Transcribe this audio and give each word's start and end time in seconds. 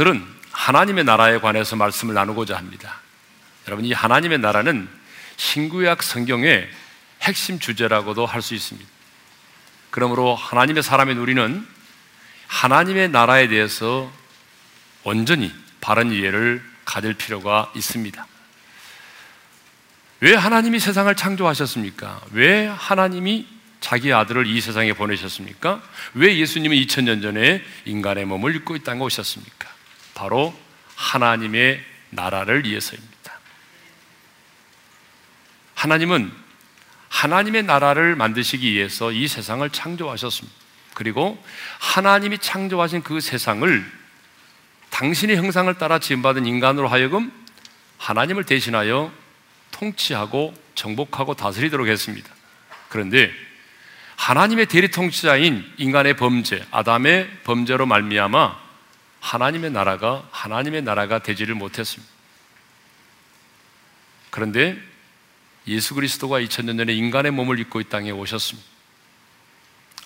오늘은 0.00 0.26
하나님의 0.52 1.04
나라에 1.04 1.40
관해서 1.40 1.76
말씀을 1.76 2.14
나누고자 2.14 2.56
합니다. 2.56 3.00
여러분, 3.66 3.84
이 3.84 3.92
하나님의 3.92 4.38
나라는 4.38 4.88
신구약 5.36 6.02
성경의 6.02 6.70
핵심 7.20 7.58
주제라고도 7.58 8.24
할 8.24 8.40
수 8.40 8.54
있습니다. 8.54 8.88
그러므로 9.90 10.34
하나님의 10.34 10.82
사람인 10.82 11.18
우리는 11.18 11.66
하나님의 12.46 13.10
나라에 13.10 13.48
대해서 13.48 14.10
온전히 15.04 15.52
바른 15.82 16.12
이해를 16.12 16.64
가질 16.86 17.12
필요가 17.12 17.70
있습니다. 17.76 18.26
왜 20.20 20.34
하나님이 20.34 20.80
세상을 20.80 21.14
창조하셨습니까? 21.14 22.22
왜 22.30 22.68
하나님이 22.68 23.46
자기 23.80 24.14
아들을 24.14 24.46
이 24.46 24.62
세상에 24.62 24.94
보내셨습니까? 24.94 25.82
왜 26.14 26.38
예수님은 26.38 26.74
2000년 26.78 27.20
전에 27.20 27.62
인간의 27.84 28.24
몸을 28.24 28.56
입고 28.56 28.76
이 28.76 28.82
땅에 28.82 29.02
오셨습니까? 29.02 29.69
바로 30.20 30.54
하나님의 30.96 31.82
나라를 32.10 32.66
위해서입니다. 32.66 33.32
하나님은 35.74 36.30
하나님의 37.08 37.62
나라를 37.62 38.16
만드시기 38.16 38.70
위해서 38.70 39.12
이 39.12 39.26
세상을 39.26 39.68
창조하셨습니다. 39.70 40.58
그리고 40.92 41.42
하나님이 41.78 42.36
창조하신 42.36 43.02
그 43.02 43.20
세상을 43.20 43.90
당신의 44.90 45.38
형상을 45.38 45.72
따라 45.78 45.98
지음받은 45.98 46.44
인간으로 46.44 46.88
하여금 46.88 47.32
하나님을 47.96 48.44
대신하여 48.44 49.10
통치하고 49.70 50.52
정복하고 50.74 51.32
다스리도록 51.32 51.88
했습니다. 51.88 52.28
그런데 52.90 53.32
하나님의 54.16 54.66
대리 54.66 54.90
통치자인 54.90 55.64
인간의 55.78 56.16
범죄, 56.16 56.62
아담의 56.70 57.30
범죄로 57.44 57.86
말미암아 57.86 58.69
하나님의 59.20 59.70
나라가 59.70 60.26
하나님의 60.30 60.82
나라가 60.82 61.20
되지를 61.20 61.54
못했습니다. 61.54 62.10
그런데 64.30 64.78
예수 65.66 65.94
그리스도가 65.94 66.40
2000년 66.40 66.78
전에 66.78 66.92
인간의 66.92 67.32
몸을 67.32 67.58
입고 67.60 67.80
이 67.80 67.84
땅에 67.84 68.10
오셨습니다. 68.10 68.68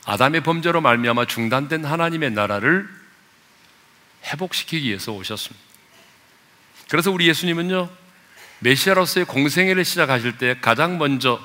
아담의 0.07 0.43
범죄로 0.43 0.81
말미암아 0.81 1.27
중단된 1.27 1.85
하나님의 1.85 2.33
나라를 2.33 2.89
회복시키기 4.25 4.89
위해서 4.89 5.13
오셨습니다. 5.13 5.65
그래서 6.89 7.11
우리 7.11 7.29
예수님은요, 7.29 7.89
메시아로서의 8.61 9.27
공생애를 9.27 9.85
시작하실 9.85 10.39
때 10.39 10.59
가장 10.61 10.99
먼저, 10.99 11.41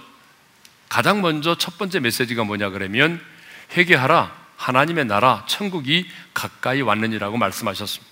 가장 0.90 1.22
먼저 1.22 1.58
첫 1.58 1.78
번째 1.78 2.00
메시지가 2.00 2.44
뭐냐 2.44 2.70
그러면 2.70 3.22
회개하라, 3.76 4.39
하나님의 4.60 5.06
나라, 5.06 5.46
천국이 5.48 6.06
가까이 6.34 6.82
왔느니라고 6.82 7.38
말씀하셨습니다. 7.38 8.10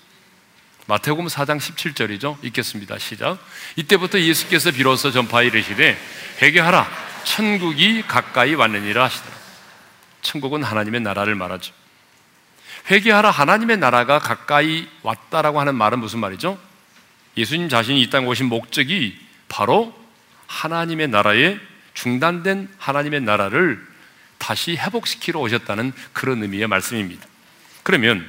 마태복음 0.86 1.26
4장 1.26 1.58
17절이죠. 1.58 2.42
읽겠습니다. 2.42 2.98
시작. 2.98 3.38
이때부터 3.76 4.18
예수께서 4.18 4.70
비로소 4.70 5.10
전파 5.10 5.42
이르시되 5.42 5.98
회개하라, 6.40 6.88
천국이 7.24 8.02
가까이 8.02 8.54
왔느니라 8.54 9.04
하시더라. 9.04 9.36
천국은 10.22 10.62
하나님의 10.62 11.02
나라를 11.02 11.34
말하죠. 11.34 11.74
회개하라 12.90 13.30
하나님의 13.30 13.76
나라가 13.76 14.18
가까이 14.18 14.88
왔다라고 15.02 15.60
하는 15.60 15.74
말은 15.74 15.98
무슨 15.98 16.18
말이죠? 16.20 16.58
예수님 17.36 17.68
자신이 17.68 18.00
이 18.00 18.08
땅에 18.08 18.26
오신 18.26 18.46
목적이 18.46 19.20
바로 19.50 19.94
하나님의 20.46 21.08
나라에 21.08 21.58
중단된 21.92 22.70
하나님의 22.78 23.20
나라를 23.20 23.86
다시 24.48 24.76
회복시키러 24.76 25.40
오셨다는 25.40 25.92
그런 26.14 26.42
의미의 26.42 26.68
말씀입니다. 26.68 27.26
그러면 27.82 28.26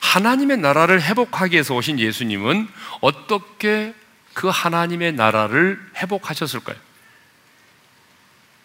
하나님의 0.00 0.56
나라를 0.56 1.00
회복하기 1.00 1.52
위해서 1.52 1.76
오신 1.76 2.00
예수님은 2.00 2.68
어떻게 3.00 3.94
그 4.34 4.48
하나님의 4.48 5.12
나라를 5.12 5.80
회복하셨을까요? 5.98 6.76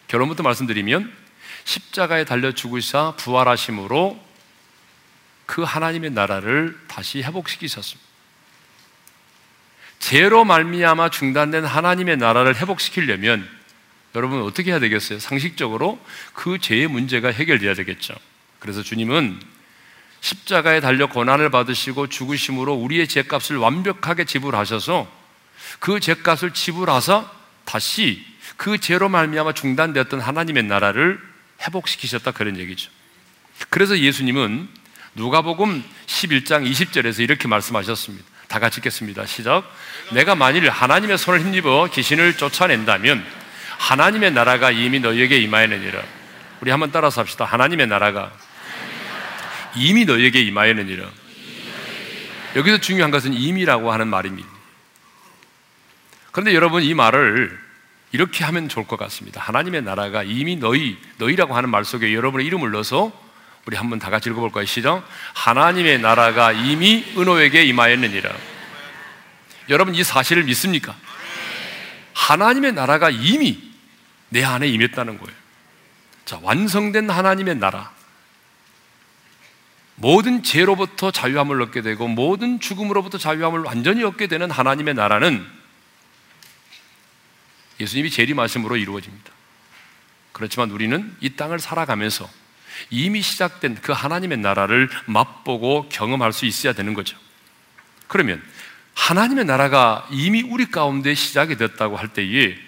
결론부터 0.08 0.42
말씀드리면 0.42 1.14
십자가에 1.66 2.26
달려 2.26 2.52
죽으사 2.52 3.14
부활하심으로 3.18 4.20
그 5.46 5.62
하나님의 5.62 6.10
나라를 6.10 6.80
다시 6.88 7.22
회복시키셨습니다. 7.22 8.08
죄로 10.00 10.46
말미암아 10.46 11.12
중단된 11.12 11.64
하나님의 11.64 12.18
나라를 12.18 12.56
회복시키려면 12.56 13.57
여러분 14.18 14.42
어떻게 14.42 14.72
해야 14.72 14.80
되겠어요? 14.80 15.20
상식적으로 15.20 16.00
그 16.34 16.58
죄의 16.58 16.88
문제가 16.88 17.32
해결돼야 17.32 17.76
되겠죠. 17.76 18.16
그래서 18.58 18.82
주님은 18.82 19.40
십자가에 20.22 20.82
달려 20.82 21.08
고난을 21.08 21.52
받으시고 21.52 22.08
죽으심으로 22.08 22.74
우리의 22.74 23.08
죄값을 23.08 23.58
완벽하게 23.58 24.26
지불하셔서 24.26 25.08
그 25.80 26.00
죄값을 26.00 26.54
지불하사 26.54 27.30
다시 27.66 28.26
그 28.58 28.80
죄로 28.80 29.08
말미암아 29.08 29.54
중단되었던 29.54 30.20
하나님의 30.20 30.64
나라를 30.64 31.22
회복시키셨다 31.62 32.32
그런 32.32 32.58
얘기죠. 32.58 32.90
그래서 33.70 34.00
예수님은 34.00 34.68
누가복음 35.14 35.84
11장 36.08 36.70
20절에서 36.70 37.20
이렇게 37.20 37.48
말씀하셨습니다. 37.48 38.26
다 38.48 38.60
같이 38.60 38.80
읽겠습니다. 38.80 39.28
시작. 39.28 39.64
내가 40.12 40.34
만일 40.34 40.70
하나님의 40.70 41.20
손을 41.20 41.42
힘입어 41.42 41.90
귀신을 41.92 42.38
쫓아낸다면 42.38 43.24
하나님의 43.78 44.32
나라가 44.32 44.72
이미 44.72 45.00
너희에게 45.00 45.38
임하였느니라. 45.40 46.02
우리 46.62 46.72
한번 46.72 46.92
따라서 46.92 47.22
합시다. 47.22 47.46
하나님의 47.46 47.88
나라가 47.88 48.32
이미 49.76 50.06
너희에게 50.06 50.42
임하였느니라. 50.42 51.08
여기서 52.56 52.80
중요한 52.80 53.12
것은 53.12 53.34
임이라고 53.34 53.92
하는 53.92 54.08
말입니다. 54.08 54.50
그런데 56.32 56.54
여러분 56.54 56.84
이 56.84 56.94
말을 56.94 57.58
이렇게 58.12 58.44
하면 58.46 58.70
좋을 58.70 58.88
것 58.88 58.98
같습니다. 58.98 59.42
하나님의 59.42 59.84
나라가 59.84 60.24
이미 60.24 60.56
너희, 60.56 60.98
너희라고 61.18 61.56
하는 61.56 61.70
말 61.70 61.86
속에 61.86 62.14
여러분의 62.14 62.48
이름을 62.48 62.72
넣어서 62.72 63.12
우리 63.66 63.76
한번 63.76 64.00
다 64.00 64.10
같이 64.10 64.30
읽어볼까요? 64.30 64.66
시작. 64.66 65.06
하나님의 65.34 66.00
나라가 66.00 66.54
이미 66.54 67.06
은호에게 67.18 67.64
임하였느니라. 67.64 68.34
여러분 69.70 69.94
이 69.94 70.04
사실을 70.04 70.44
믿습니까? 70.44 70.96
하나님의 72.14 72.74
나라가 72.74 73.10
이미 73.10 73.67
내 74.30 74.44
안에 74.44 74.68
임했다는 74.68 75.18
거예요. 75.18 75.36
자, 76.26 76.40
완성된 76.42 77.10
하나님의 77.10 77.56
나라. 77.56 77.92
모든 79.96 80.44
죄로부터 80.44 81.10
자유함을 81.10 81.62
얻게 81.62 81.82
되고 81.82 82.08
모든 82.08 82.60
죽음으로부터 82.60 83.18
자유함을 83.18 83.62
완전히 83.62 84.04
얻게 84.04 84.28
되는 84.28 84.52
하나님의 84.52 84.94
나라는 84.94 85.46
예수님이 87.80 88.12
재림하심으로 88.12 88.78
이루어집니다. 88.78 89.32
그렇지만 90.34 90.70
우리는 90.70 91.16
이 91.20 91.32
땅을 91.32 91.60
살아가면서 91.60 92.30
이미 92.92 93.22
시작된 93.24 93.80
그 93.82 93.92
하나님의 93.92 94.38
나라를 94.38 94.90
맛보고 95.08 95.90
경험할 95.90 96.32
수 96.32 96.46
있어야 96.46 96.74
되는 96.74 96.94
거죠. 96.94 97.18
그러면 98.08 98.44
하나님의 98.94 99.46
나라가 99.46 100.08
이미 100.12 100.44
우리 100.44 100.70
가운데 100.70 101.16
시작이 101.16 101.56
됐다고 101.56 101.98
할 101.98 102.10
때에 102.10 102.67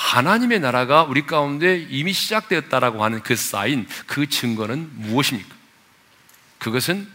하나님의 0.00 0.60
나라가 0.60 1.02
우리 1.02 1.26
가운데 1.26 1.86
이미 1.90 2.14
시작되었다라고 2.14 3.04
하는 3.04 3.22
그 3.22 3.36
사인, 3.36 3.86
그 4.06 4.28
증거는 4.28 4.90
무엇입니까? 4.94 5.54
그것은 6.58 7.06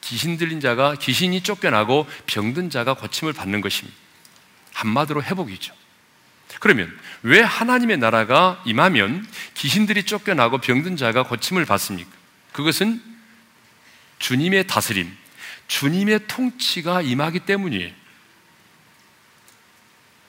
귀신 0.00 0.36
들린 0.36 0.60
자가 0.60 0.96
귀신이 0.96 1.42
쫓겨나고 1.42 2.06
병든 2.26 2.68
자가 2.68 2.94
고침을 2.94 3.32
받는 3.32 3.60
것입니다. 3.60 3.96
한마디로 4.74 5.22
회복이죠. 5.22 5.72
그러면 6.58 6.92
왜 7.22 7.40
하나님의 7.40 7.98
나라가 7.98 8.60
임하면 8.66 9.26
귀신들이 9.54 10.02
쫓겨나고 10.02 10.58
병든 10.58 10.96
자가 10.96 11.22
고침을 11.22 11.64
받습니까? 11.64 12.10
그것은 12.52 13.00
주님의 14.18 14.66
다스림, 14.66 15.16
주님의 15.68 16.26
통치가 16.26 17.02
임하기 17.02 17.40
때문이에요. 17.40 17.92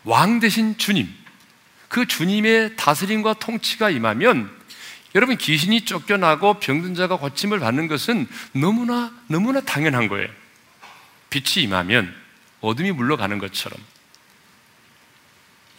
왕 0.04 0.40
대신 0.40 0.78
주님, 0.78 1.23
그 1.94 2.08
주님의 2.08 2.76
다스림과 2.76 3.36
통치가 3.36 3.92
임하면 3.92 4.50
여러분 5.14 5.38
귀신이 5.38 5.82
쫓겨나고 5.82 6.56
병든 6.56 6.96
자가 6.96 7.18
고침을 7.18 7.60
받는 7.60 7.88
것은 7.88 8.28
너무나 8.54 9.14
너무나 9.28 9.62
당연한 9.62 10.08
거예요. 10.08 10.28
빛이 11.30 11.64
임하면 11.66 12.12
어둠이 12.62 12.94
물러가는 12.94 13.38
것처럼 13.38 13.80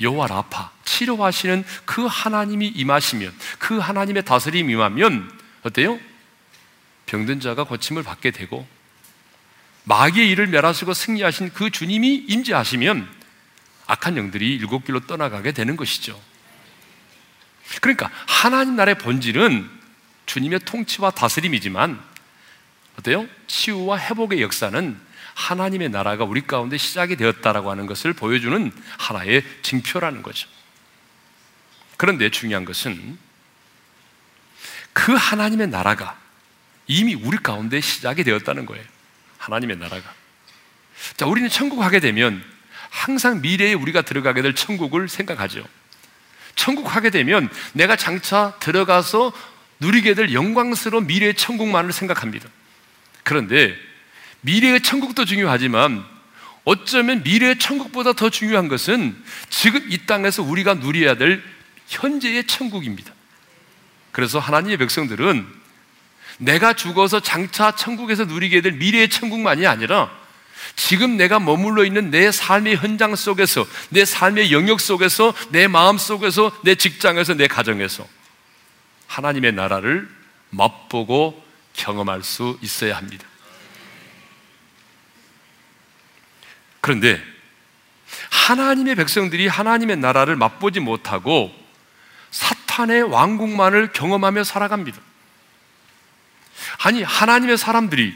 여호와 0.01 0.29
라파 0.29 0.71
치료하시는 0.85 1.65
그 1.85 2.07
하나님이 2.07 2.69
임하시면 2.69 3.35
그 3.59 3.79
하나님의 3.79 4.25
다스림이 4.25 4.73
임하면 4.73 5.29
어때요? 5.65 5.99
병든 7.07 7.41
자가 7.41 7.65
고침을 7.65 8.05
받게 8.05 8.31
되고 8.31 8.65
마귀의 9.83 10.31
일을 10.31 10.47
멸하시고 10.47 10.95
승리하신 10.95 11.55
그 11.55 11.71
주님이 11.71 12.27
임재하시면 12.29 13.24
악한 13.87 14.17
영들이 14.17 14.55
일곱 14.55 14.85
길로 14.85 15.01
떠나가게 15.01 15.53
되는 15.53 15.77
것이죠. 15.77 16.21
그러니까 17.81 18.11
하나님 18.27 18.77
나라의 18.77 18.99
본질은 18.99 19.69
주님의 20.27 20.61
통치와 20.61 21.11
다스림이지만 21.11 22.01
어때요? 22.99 23.27
치유와 23.47 23.99
회복의 23.99 24.41
역사는 24.43 24.99
하나님의 25.35 25.91
나라가 25.91 26.25
우리 26.25 26.47
가운데 26.47 26.77
시작이 26.77 27.17
되었다라고 27.17 27.71
하는 27.71 27.87
것을 27.87 28.13
보여주는 28.13 28.73
하나의 28.99 29.43
징표라는 29.63 30.23
거죠. 30.23 30.49
그런데 31.97 32.31
중요한 32.31 32.65
것은 32.65 33.19
그 34.93 35.13
하나님의 35.13 35.69
나라가 35.69 36.19
이미 36.87 37.15
우리 37.15 37.37
가운데 37.37 37.81
시작이 37.81 38.23
되었다는 38.23 38.67
거예요. 38.67 38.85
하나님의 39.39 39.77
나라가. 39.77 40.15
자, 41.17 41.27
우리는 41.27 41.49
천국 41.49 41.83
하게 41.83 41.99
되면 41.99 42.43
항상 43.05 43.43
미래에 43.43 43.75
우리가 43.75 44.01
들어가게 44.01 44.41
될 44.41 44.55
천국을 44.55 45.11
생각하죠. 45.11 45.63
천국 46.57 46.97
하게 46.97 47.11
되면 47.11 47.51
내가 47.75 47.97
장차 47.97 48.55
들어가서 48.61 49.31
누리게 49.79 50.15
될 50.15 50.33
영광스러운 50.33 51.07
미래의 51.07 51.35
천국만을 51.35 51.93
생각합니다. 51.93 52.49
그런데 53.23 53.77
미래의 54.41 54.83
천국도 54.83 55.27
중요하지만 55.27 56.03
어쩌면 56.65 57.23
미래의 57.23 57.59
천국보다 57.59 58.15
더 58.15 58.31
중요한 58.31 58.69
것은 58.69 59.15
지금 59.51 59.85
이 59.91 60.07
땅에서 60.07 60.43
우리가 60.43 60.75
누려야 60.75 61.17
될 61.17 61.43
현재의 61.89 62.47
천국입니다. 62.47 63.13
그래서 64.13 64.39
하나님의 64.39 64.79
백성들은 64.79 65.47
내가 66.39 66.73
죽어서 66.73 67.21
장차 67.21 67.73
천국에서 67.73 68.25
누리게 68.25 68.63
될 68.63 68.73
미래의 68.73 69.11
천국만이 69.11 69.67
아니라 69.67 70.24
지금 70.77 71.17
내가 71.17 71.39
머물러 71.39 71.85
있는 71.85 72.11
내 72.11 72.31
삶의 72.31 72.77
현장 72.77 73.15
속에서, 73.17 73.67
내 73.91 74.05
삶의 74.05 74.53
영역 74.53 74.81
속에서, 74.81 75.35
내 75.51 75.69
마음 75.69 75.99
속에서, 75.99 76.53
내 76.63 76.75
직장에서, 76.75 77.35
내 77.35 77.47
가정에서 77.47 78.07
하나님의 79.07 79.53
나라를 79.53 80.09
맛보고 80.51 81.43
경험할 81.75 82.23
수 82.23 82.59
있어야 82.63 82.97
합니다. 82.97 83.27
그런데 86.81 87.23
하나님의 88.31 88.95
백성들이 88.97 89.49
하나님의 89.49 89.97
나라를 89.97 90.37
맛보지 90.37 90.81
못하고 90.81 91.53
사탄의 92.31 93.05
왕국만을 93.05 93.93
경험하며 93.93 94.45
살아갑니다. 94.45 94.99
아니, 96.85 97.03
하나님의 97.03 97.57
사람들이 97.57 98.15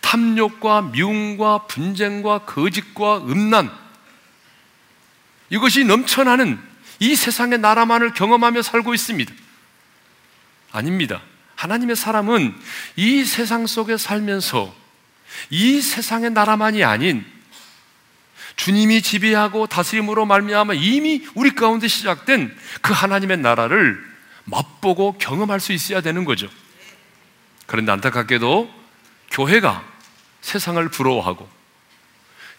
탐욕과 0.00 0.82
미움과 0.82 1.66
분쟁과 1.66 2.40
거짓과 2.40 3.18
음란 3.18 3.70
이것이 5.50 5.84
넘쳐나는 5.84 6.58
이 7.00 7.16
세상의 7.16 7.58
나라만을 7.58 8.14
경험하며 8.14 8.62
살고 8.62 8.94
있습니다. 8.94 9.32
아닙니다. 10.72 11.22
하나님의 11.56 11.96
사람은 11.96 12.54
이 12.96 13.24
세상 13.24 13.66
속에 13.66 13.96
살면서 13.96 14.74
이 15.50 15.80
세상의 15.80 16.30
나라만이 16.30 16.84
아닌 16.84 17.24
주님이 18.56 19.02
지배하고 19.02 19.66
다스림으로 19.66 20.26
말미암아 20.26 20.74
이미 20.74 21.26
우리 21.34 21.54
가운데 21.54 21.88
시작된 21.88 22.56
그 22.82 22.92
하나님의 22.92 23.38
나라를 23.38 23.98
맛보고 24.44 25.16
경험할 25.18 25.60
수 25.60 25.72
있어야 25.72 26.00
되는 26.00 26.24
거죠. 26.24 26.48
그런데 27.66 27.92
안타깝게도 27.92 28.79
교회가 29.30 29.84
세상을 30.40 30.88
부러워하고 30.88 31.48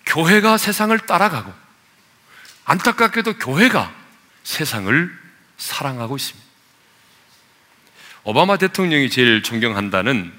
교회가 0.06 0.58
세상을 0.58 0.98
따라가고 1.00 1.54
안타깝게도 2.66 3.38
교회가 3.38 3.94
세상을 4.44 5.20
사랑하고 5.58 6.16
있습니다. 6.16 6.50
오바마 8.24 8.58
대통령이 8.58 9.10
제일 9.10 9.44
존경한다는 9.44 10.32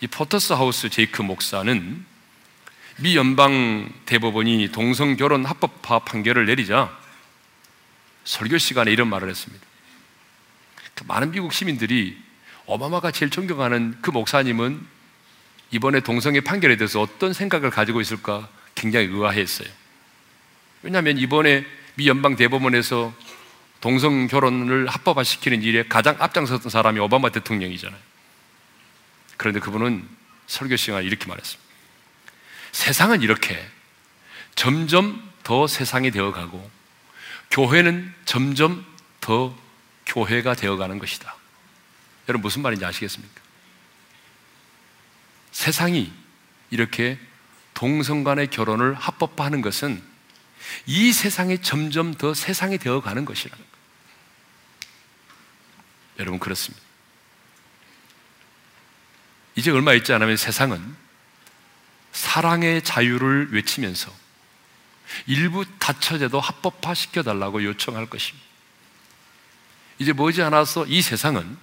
이 0.00 0.06
포터스 0.06 0.52
하우스 0.52 0.88
제이크 0.90 1.22
목사는 1.22 2.04
미 2.98 3.16
연방 3.16 3.90
대법원이 4.06 4.70
동성 4.72 5.16
결혼 5.16 5.44
합법화 5.44 6.00
판결을 6.00 6.46
내리자 6.46 6.96
설교 8.24 8.58
시간에 8.58 8.90
이런 8.90 9.08
말을 9.08 9.28
했습니다. 9.28 9.64
그 10.94 11.04
많은 11.04 11.30
미국 11.30 11.52
시민들이 11.52 12.20
오바마가 12.66 13.10
제일 13.10 13.30
존경하는 13.30 13.98
그 14.00 14.10
목사님은 14.10 14.95
이번에 15.70 16.00
동성애 16.00 16.40
판결에 16.40 16.76
대해서 16.76 17.00
어떤 17.00 17.32
생각을 17.32 17.70
가지고 17.70 18.00
있을까 18.00 18.48
굉장히 18.74 19.06
의아했어요. 19.06 19.68
왜냐하면 20.82 21.18
이번에 21.18 21.64
미 21.96 22.08
연방 22.08 22.36
대법원에서 22.36 23.12
동성 23.80 24.26
결혼을 24.26 24.86
합법화시키는 24.86 25.62
일에 25.62 25.84
가장 25.88 26.16
앞장섰던 26.18 26.70
사람이 26.70 27.00
오바마 27.00 27.30
대통령이잖아요. 27.30 27.98
그런데 29.36 29.60
그분은 29.60 30.06
설교 30.46 30.76
시간에 30.76 31.04
이렇게 31.04 31.26
말했습니다. 31.26 31.66
세상은 32.72 33.22
이렇게 33.22 33.66
점점 34.54 35.22
더 35.42 35.66
세상이 35.66 36.10
되어가고 36.10 36.70
교회는 37.50 38.12
점점 38.24 38.84
더 39.20 39.56
교회가 40.06 40.54
되어가는 40.54 40.98
것이다. 40.98 41.34
여러분 42.28 42.42
무슨 42.42 42.62
말인지 42.62 42.84
아시겠습니까? 42.84 43.45
세상이 45.56 46.12
이렇게 46.68 47.18
동성 47.72 48.24
간의 48.24 48.48
결혼을 48.48 48.92
합법화하는 48.92 49.62
것은 49.62 50.02
이 50.84 51.14
세상이 51.14 51.62
점점 51.62 52.12
더 52.12 52.34
세상이 52.34 52.76
되어 52.76 53.00
가는 53.00 53.24
것이라는 53.24 53.56
거예요. 53.56 53.76
여러분 56.18 56.38
그렇습니다. 56.38 56.84
이제 59.54 59.70
얼마 59.70 59.94
있지 59.94 60.12
않으면 60.12 60.36
세상은 60.36 60.94
사랑의 62.12 62.84
자유를 62.84 63.54
외치면서 63.54 64.12
일부 65.26 65.64
다처제도 65.78 66.38
합법화 66.38 66.92
시켜달라고 66.92 67.64
요청할 67.64 68.10
것입니다. 68.10 68.46
이제 69.98 70.12
머지않아서 70.12 70.84
이 70.86 71.00
세상은 71.00 71.56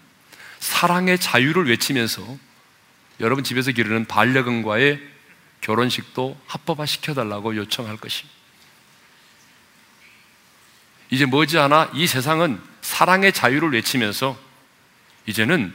사랑의 0.60 1.20
자유를 1.20 1.70
외치면서 1.70 2.53
여러분 3.20 3.44
집에서 3.44 3.72
기르는 3.72 4.06
반려견과의 4.06 5.00
결혼식도 5.62 6.38
합법화 6.46 6.86
시켜달라고 6.86 7.56
요청할 7.56 7.98
것입니다. 7.98 8.34
이제 11.10 11.26
머지않아 11.26 11.92
이 11.94 12.08
세상은 12.08 12.60
사랑의 12.82 13.32
자유를 13.32 13.72
외치면서 13.74 14.38
이제는 15.26 15.74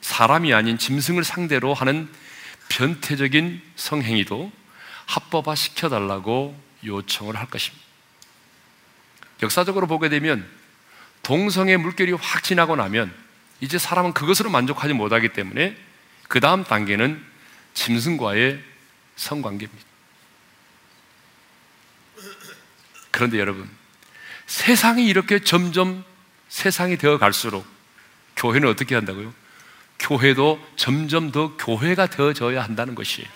사람이 0.00 0.52
아닌 0.54 0.78
짐승을 0.78 1.24
상대로 1.24 1.74
하는 1.74 2.08
변태적인 2.68 3.62
성행위도 3.76 4.50
합법화 5.06 5.54
시켜달라고 5.54 6.58
요청을 6.84 7.36
할 7.36 7.46
것입니다. 7.46 7.84
역사적으로 9.42 9.86
보게 9.86 10.08
되면 10.08 10.48
동성의 11.22 11.76
물결이 11.76 12.12
확 12.12 12.42
지나고 12.42 12.76
나면 12.76 13.14
이제 13.60 13.78
사람은 13.78 14.12
그것으로 14.12 14.50
만족하지 14.50 14.94
못하기 14.94 15.30
때문에 15.30 15.76
그 16.28 16.40
다음 16.40 16.64
단계는 16.64 17.22
짐승과의 17.74 18.62
성관계입니다. 19.16 19.84
그런데 23.10 23.38
여러분, 23.38 23.68
세상이 24.46 25.06
이렇게 25.06 25.40
점점 25.40 26.04
세상이 26.48 26.96
되어 26.96 27.18
갈수록 27.18 27.66
교회는 28.36 28.68
어떻게 28.68 28.94
한다고요? 28.94 29.32
교회도 29.98 30.58
점점 30.76 31.30
더 31.30 31.56
교회가 31.56 32.06
되어져야 32.06 32.62
한다는 32.62 32.94
것이에요. 32.94 33.28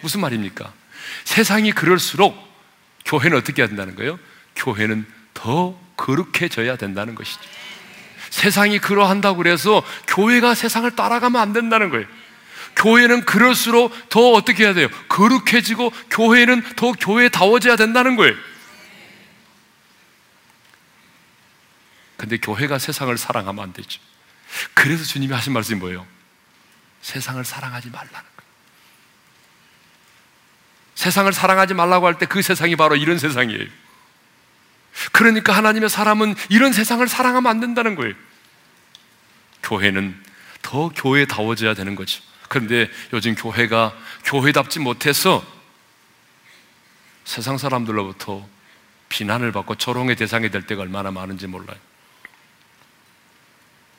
무슨 0.00 0.20
말입니까? 0.20 0.72
세상이 1.24 1.72
그럴수록 1.72 2.36
교회는 3.04 3.36
어떻게 3.36 3.62
한다는 3.62 3.94
거예요? 3.94 4.18
교회는 4.56 5.06
더 5.34 5.78
거룩해져야 5.96 6.76
된다는 6.76 7.14
것이죠. 7.14 7.40
세상이 8.34 8.80
그러한다고 8.80 9.36
그래서 9.36 9.84
교회가 10.08 10.56
세상을 10.56 10.90
따라가면 10.96 11.40
안 11.40 11.52
된다는 11.52 11.88
거예요. 11.88 12.04
교회는 12.74 13.24
그럴수록 13.24 13.92
더 14.08 14.32
어떻게 14.32 14.64
해야 14.64 14.74
돼요? 14.74 14.88
거룩해지고 15.08 15.90
교회는 16.10 16.74
더 16.74 16.90
교회다워져야 16.90 17.76
된다는 17.76 18.16
거예요. 18.16 18.34
근데 22.16 22.36
교회가 22.38 22.80
세상을 22.80 23.16
사랑하면 23.16 23.62
안 23.62 23.72
되죠. 23.72 24.00
그래서 24.74 25.04
주님이 25.04 25.32
하신 25.32 25.52
말씀이 25.52 25.78
뭐예요? 25.78 26.04
세상을 27.02 27.44
사랑하지 27.44 27.90
말라는 27.90 28.10
거예요. 28.10 28.24
세상을 30.96 31.32
사랑하지 31.32 31.74
말라고 31.74 32.06
할 32.06 32.14
때 32.18 32.26
그 32.26 32.42
세상이 32.42 32.74
바로 32.74 32.96
이런 32.96 33.16
세상이에요. 33.16 33.68
그러니까 35.12 35.54
하나님의 35.54 35.88
사람은 35.88 36.34
이런 36.48 36.72
세상을 36.72 37.06
사랑하면 37.08 37.50
안 37.50 37.60
된다는 37.60 37.94
거예요. 37.94 38.14
교회는 39.62 40.20
더 40.62 40.88
교회다워져야 40.88 41.74
되는 41.74 41.94
거죠. 41.94 42.22
그런데 42.48 42.90
요즘 43.12 43.34
교회가 43.34 43.96
교회답지 44.24 44.78
못해서 44.78 45.44
세상 47.24 47.58
사람들로부터 47.58 48.46
비난을 49.08 49.52
받고 49.52 49.76
조롱의 49.76 50.16
대상이 50.16 50.50
될 50.50 50.66
때가 50.66 50.82
얼마나 50.82 51.10
많은지 51.10 51.46
몰라요. 51.46 51.76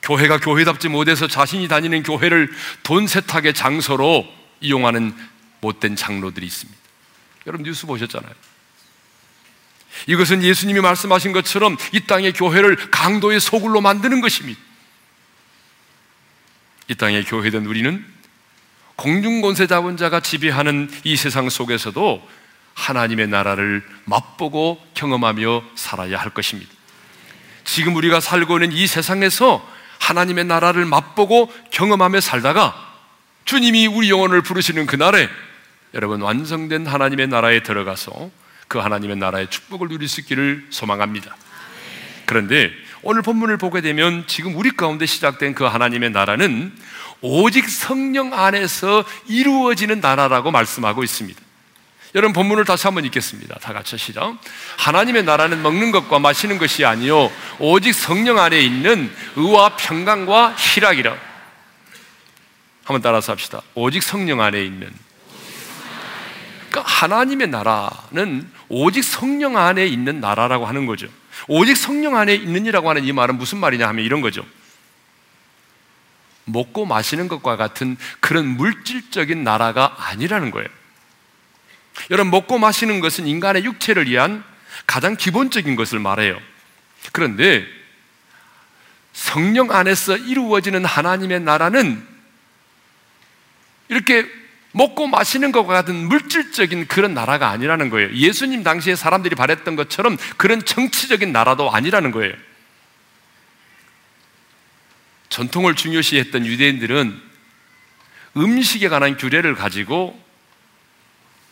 교회가 0.01 0.39
교회답지 0.39 0.87
못해서 0.87 1.27
자신이 1.27 1.67
다니는 1.67 2.03
교회를 2.03 2.51
돈 2.83 3.07
세탁의 3.07 3.53
장소로 3.55 4.27
이용하는 4.61 5.15
못된 5.61 5.95
장로들이 5.95 6.45
있습니다. 6.45 6.79
여러분 7.47 7.65
뉴스 7.65 7.87
보셨잖아요. 7.87 8.33
이것은 10.07 10.43
예수님이 10.43 10.81
말씀하신 10.81 11.31
것처럼 11.31 11.77
이 11.91 12.01
땅의 12.01 12.33
교회를 12.33 12.91
강도의 12.91 13.39
소굴로 13.39 13.81
만드는 13.81 14.21
것입니다. 14.21 14.59
이 16.87 16.95
땅의 16.95 17.25
교회된 17.25 17.65
우리는 17.65 18.05
공중권세 18.95 19.67
자본자가 19.67 20.19
지배하는 20.19 20.89
이 21.03 21.15
세상 21.15 21.49
속에서도 21.49 22.27
하나님의 22.75 23.27
나라를 23.27 23.83
맛보고 24.05 24.81
경험하며 24.93 25.63
살아야 25.75 26.19
할 26.19 26.29
것입니다. 26.29 26.71
지금 27.63 27.95
우리가 27.95 28.19
살고 28.19 28.57
있는 28.57 28.71
이 28.71 28.85
세상에서 28.85 29.67
하나님의 29.99 30.45
나라를 30.45 30.85
맛보고 30.85 31.51
경험하며 31.71 32.21
살다가 32.21 32.93
주님이 33.45 33.87
우리 33.87 34.09
영혼을 34.09 34.41
부르시는 34.41 34.85
그날에 34.85 35.29
여러분 35.93 36.21
완성된 36.21 36.85
하나님의 36.85 37.27
나라에 37.27 37.63
들어가서 37.63 38.29
그 38.67 38.79
하나님의 38.79 39.17
나라의 39.17 39.49
축복을 39.49 39.87
누릴 39.87 40.07
수 40.07 40.21
있기를 40.21 40.67
소망합니다. 40.69 41.35
그런데 42.25 42.71
오늘 43.03 43.21
본문을 43.21 43.57
보게 43.57 43.81
되면 43.81 44.25
지금 44.27 44.55
우리 44.55 44.71
가운데 44.71 45.05
시작된 45.05 45.53
그 45.53 45.63
하나님의 45.63 46.09
나라는 46.09 46.73
오직 47.21 47.69
성령 47.69 48.33
안에서 48.33 49.05
이루어지는 49.27 49.99
나라라고 49.99 50.51
말씀하고 50.51 51.03
있습니다. 51.03 51.39
여러분 52.15 52.33
본문을 52.33 52.63
다시 52.65 52.87
한번 52.87 53.03
읽겠습니다. 53.05 53.59
다 53.59 53.73
같이 53.73 53.97
시작. 53.97 54.37
하나님의 54.77 55.23
나라는 55.23 55.61
먹는 55.61 55.91
것과 55.91 56.17
마시는 56.19 56.57
것이 56.57 56.85
아니요 56.85 57.29
오직 57.59 57.93
성령 57.93 58.39
안에 58.39 58.59
있는 58.61 59.13
의와 59.35 59.75
평강과 59.75 60.55
희락이라. 60.57 61.15
한번 62.85 63.01
따라서 63.01 63.31
합시다. 63.31 63.61
오직 63.73 64.01
성령 64.01 64.41
안에 64.41 64.63
있는 64.63 64.91
그러니까 66.69 66.83
하나님의 66.89 67.47
나라는 67.47 68.49
오직 68.69 69.03
성령 69.03 69.57
안에 69.57 69.85
있는 69.85 70.19
나라라고 70.19 70.65
하는 70.65 70.85
거죠. 70.85 71.07
오직 71.47 71.75
성령 71.77 72.15
안에 72.15 72.33
있는이라고 72.35 72.89
하는 72.89 73.03
이 73.03 73.11
말은 73.11 73.37
무슨 73.37 73.59
말이냐 73.59 73.87
하면 73.87 74.03
이런 74.03 74.21
거죠. 74.21 74.45
먹고 76.45 76.85
마시는 76.85 77.27
것과 77.27 77.57
같은 77.57 77.97
그런 78.19 78.45
물질적인 78.47 79.43
나라가 79.43 79.95
아니라는 79.97 80.51
거예요. 80.51 80.67
여러분, 82.11 82.31
먹고 82.31 82.57
마시는 82.59 82.99
것은 82.99 83.25
인간의 83.27 83.65
육체를 83.65 84.07
위한 84.07 84.43
가장 84.85 85.15
기본적인 85.15 85.75
것을 85.75 85.99
말해요. 85.99 86.39
그런데 87.11 87.65
성령 89.13 89.71
안에서 89.71 90.17
이루어지는 90.17 90.85
하나님의 90.85 91.39
나라는 91.39 92.05
이렇게 93.87 94.29
먹고 94.75 95.07
마시는 95.07 95.53
것과 95.53 95.73
같은 95.73 95.95
물질적인 95.95 96.87
그런 96.87 97.13
나라가 97.13 97.49
아니라는 97.49 97.89
거예요. 97.89 98.13
예수님 98.13 98.61
당시에 98.61 98.95
사람들이 98.95 99.33
바랬던 99.33 99.77
것처럼 99.77 100.17
그런 100.35 100.63
정치적인 100.65 101.31
나라도 101.31 101.71
아니라는 101.71 102.11
거예요. 102.11 102.33
전통을 105.29 105.75
중요시했던 105.75 106.45
유대인들은 106.45 107.21
음식에 108.35 108.89
관한 108.89 109.15
규례를 109.15 109.55
가지고 109.55 110.21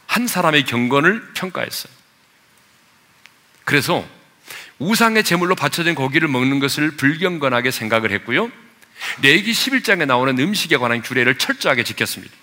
한 0.06 0.28
사람의 0.28 0.66
경건을 0.66 1.34
평가했어요. 1.34 1.94
그래서 3.64 4.06
우상의 4.80 5.24
제물로 5.24 5.56
바쳐진 5.56 5.96
고기를 5.96 6.28
먹는 6.28 6.60
것을 6.60 6.92
불경건하게 6.98 7.72
생각을 7.72 8.12
했고요. 8.12 8.52
레기 9.22 9.54
11장에 9.54 10.06
나오는 10.06 10.38
음식에 10.38 10.76
관한 10.76 11.02
규례를 11.02 11.38
철저하게 11.38 11.86
지켰습니다. 11.86 12.43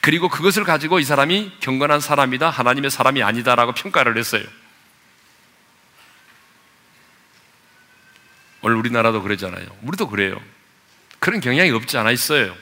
그리고 0.00 0.28
그것을 0.28 0.64
가지고 0.64 0.98
이 0.98 1.04
사람이 1.04 1.52
경건한 1.60 2.00
사람이다, 2.00 2.50
하나님의 2.50 2.90
사람이 2.90 3.22
아니다라고 3.22 3.72
평가를 3.72 4.16
했어요. 4.16 4.44
오늘 8.62 8.76
우리나라도 8.76 9.22
그러잖아요. 9.22 9.66
우리도 9.82 10.08
그래요. 10.08 10.40
그런 11.18 11.40
경향이 11.40 11.70
없지 11.70 11.98
않아 11.98 12.10
있어요. 12.10 12.54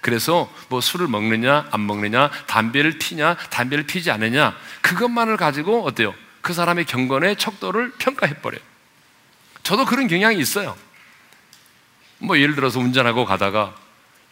그래서 0.00 0.52
뭐 0.68 0.80
술을 0.80 1.06
먹느냐, 1.06 1.68
안 1.70 1.86
먹느냐, 1.86 2.30
담배를 2.46 2.98
피냐, 2.98 3.36
담배를 3.50 3.86
피지 3.86 4.10
않느냐, 4.10 4.56
그것만을 4.80 5.36
가지고 5.36 5.84
어때요? 5.86 6.14
그 6.40 6.52
사람의 6.52 6.86
경건의 6.86 7.36
척도를 7.36 7.92
평가해버려요. 7.98 8.60
저도 9.62 9.84
그런 9.84 10.08
경향이 10.08 10.38
있어요. 10.38 10.76
뭐 12.18 12.38
예를 12.38 12.56
들어서 12.56 12.80
운전하고 12.80 13.24
가다가 13.24 13.74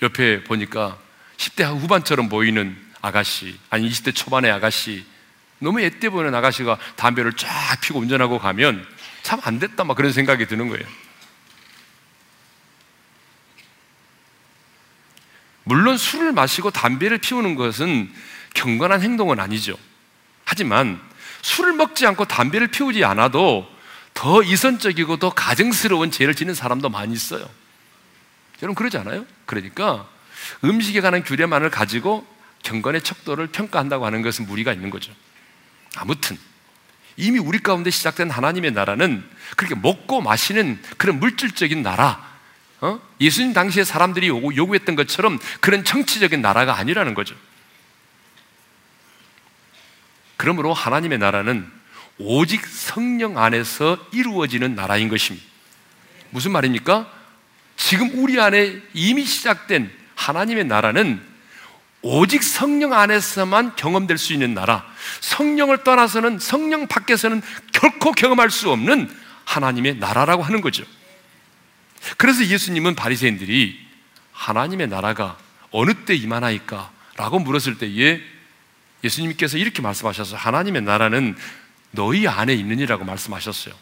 옆에 0.02 0.42
보니까 0.42 0.98
10대 1.40 1.64
후반처럼 1.64 2.28
보이는 2.28 2.76
아가씨, 3.00 3.58
아니 3.70 3.88
20대 3.88 4.14
초반의 4.14 4.50
아가씨, 4.50 5.06
너무 5.58 5.80
애때 5.80 6.10
보이는 6.10 6.34
아가씨가 6.34 6.78
담배를 6.96 7.32
쫙 7.32 7.80
피고 7.80 7.98
운전하고 7.98 8.38
가면 8.38 8.86
참 9.22 9.40
안 9.44 9.58
됐다, 9.58 9.84
막 9.84 9.96
그런 9.96 10.12
생각이 10.12 10.46
드는 10.46 10.68
거예요. 10.68 10.86
물론 15.64 15.96
술을 15.96 16.32
마시고 16.32 16.70
담배를 16.70 17.18
피우는 17.18 17.54
것은 17.54 18.12
경건한 18.54 19.00
행동은 19.00 19.40
아니죠. 19.40 19.78
하지만 20.44 21.00
술을 21.42 21.72
먹지 21.72 22.06
않고 22.06 22.26
담배를 22.26 22.66
피우지 22.66 23.04
않아도 23.04 23.66
더 24.12 24.42
이선적이고 24.42 25.16
더 25.18 25.30
가증스러운 25.30 26.10
죄를 26.10 26.34
지는 26.34 26.54
사람도 26.54 26.90
많이 26.90 27.14
있어요. 27.14 27.48
여러분 28.62 28.74
그러지 28.74 28.98
않아요? 28.98 29.24
그러니까 29.46 30.06
음식에 30.64 31.00
관한 31.00 31.22
규례만을 31.22 31.70
가지고 31.70 32.26
경건의 32.62 33.02
척도를 33.02 33.48
평가한다고 33.48 34.06
하는 34.06 34.22
것은 34.22 34.46
무리가 34.46 34.72
있는 34.72 34.90
거죠. 34.90 35.12
아무튼 35.96 36.38
이미 37.16 37.38
우리 37.38 37.58
가운데 37.58 37.90
시작된 37.90 38.30
하나님의 38.30 38.72
나라는 38.72 39.24
그렇게 39.56 39.74
먹고 39.74 40.20
마시는 40.20 40.80
그런 40.96 41.18
물질적인 41.20 41.82
나라, 41.82 42.30
어? 42.80 43.00
예수님 43.20 43.52
당시에 43.52 43.84
사람들이 43.84 44.28
요구 44.28 44.74
했던 44.74 44.96
것처럼 44.96 45.38
그런 45.60 45.84
정치적인 45.84 46.40
나라가 46.40 46.76
아니라는 46.76 47.14
거죠. 47.14 47.34
그러므로 50.36 50.72
하나님의 50.72 51.18
나라는 51.18 51.70
오직 52.16 52.66
성령 52.66 53.36
안에서 53.36 53.98
이루어지는 54.12 54.74
나라인 54.74 55.08
것입니다. 55.08 55.46
무슨 56.30 56.52
말입니까? 56.52 57.10
지금 57.76 58.10
우리 58.14 58.40
안에 58.40 58.80
이미 58.94 59.24
시작된 59.24 59.90
하나님의 60.20 60.64
나라는 60.64 61.20
오직 62.02 62.42
성령 62.42 62.92
안에서만 62.92 63.76
경험될 63.76 64.18
수 64.18 64.32
있는 64.32 64.54
나라, 64.54 64.86
성령을 65.20 65.82
떠나서는 65.82 66.38
성령 66.38 66.86
밖에서는 66.86 67.42
결코 67.72 68.12
경험할 68.12 68.50
수 68.50 68.70
없는 68.70 69.10
하나님의 69.44 69.96
나라라고 69.96 70.42
하는 70.42 70.60
거죠. 70.60 70.84
그래서 72.16 72.44
예수님은 72.44 72.94
바리새인들이 72.94 73.78
하나님의 74.32 74.88
나라가 74.88 75.36
어느 75.70 75.92
때 75.92 76.14
임하나이까라고 76.14 77.38
물었을 77.40 77.78
때에 77.78 78.20
예수님께서 79.02 79.58
이렇게 79.58 79.82
말씀하셔서 79.82 80.36
하나님의 80.36 80.82
나라는 80.82 81.36
너희 81.92 82.28
안에 82.28 82.54
있느니라고 82.54 83.04
말씀하셨어요. 83.04 83.74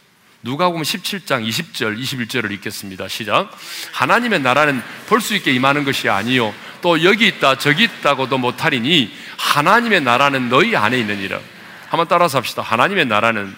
누가 0.42 0.68
보면 0.68 0.84
17장 0.84 1.46
20절, 1.48 2.00
21절을 2.00 2.52
읽겠습니다. 2.52 3.08
시작. 3.08 3.50
하나님의 3.92 4.40
나라는 4.40 4.82
볼 5.08 5.20
수 5.20 5.34
있게 5.34 5.52
임하는 5.52 5.84
것이 5.84 6.08
아니요. 6.08 6.54
또 6.80 7.02
여기 7.02 7.26
있다, 7.26 7.58
저기 7.58 7.84
있다고도 7.84 8.38
못하리니 8.38 9.12
하나님의 9.36 10.02
나라는 10.02 10.48
너희 10.48 10.76
안에 10.76 10.98
있느니라. 11.00 11.40
한번 11.88 12.06
따라서 12.06 12.38
합시다. 12.38 12.62
하나님의 12.62 13.06
나라는 13.06 13.54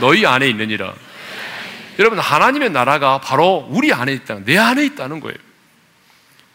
너희 0.00 0.26
안에 0.26 0.48
있느니라. 0.48 0.94
여러분, 2.00 2.18
하나님의 2.18 2.70
나라가 2.70 3.20
바로 3.20 3.66
우리 3.70 3.92
안에 3.92 4.12
있다. 4.12 4.40
내 4.44 4.58
안에 4.58 4.84
있다는 4.84 5.20
거예요. 5.20 5.36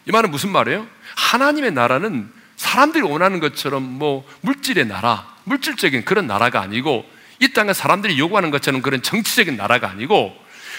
이 0.06 0.12
말은 0.12 0.30
무슨 0.30 0.50
말이에요? 0.50 0.86
하나님의 1.16 1.72
나라는 1.72 2.30
사람들이 2.56 3.02
원하는 3.02 3.40
것처럼 3.40 3.82
뭐 3.82 4.28
물질의 4.42 4.86
나라, 4.86 5.26
물질적인 5.44 6.04
그런 6.04 6.26
나라가 6.26 6.60
아니고 6.60 7.13
이 7.44 7.52
땅에 7.52 7.72
사람들이 7.72 8.18
요구하는 8.18 8.50
것처럼 8.50 8.80
그런 8.80 9.02
정치적인 9.02 9.56
나라가 9.56 9.90
아니고 9.90 10.34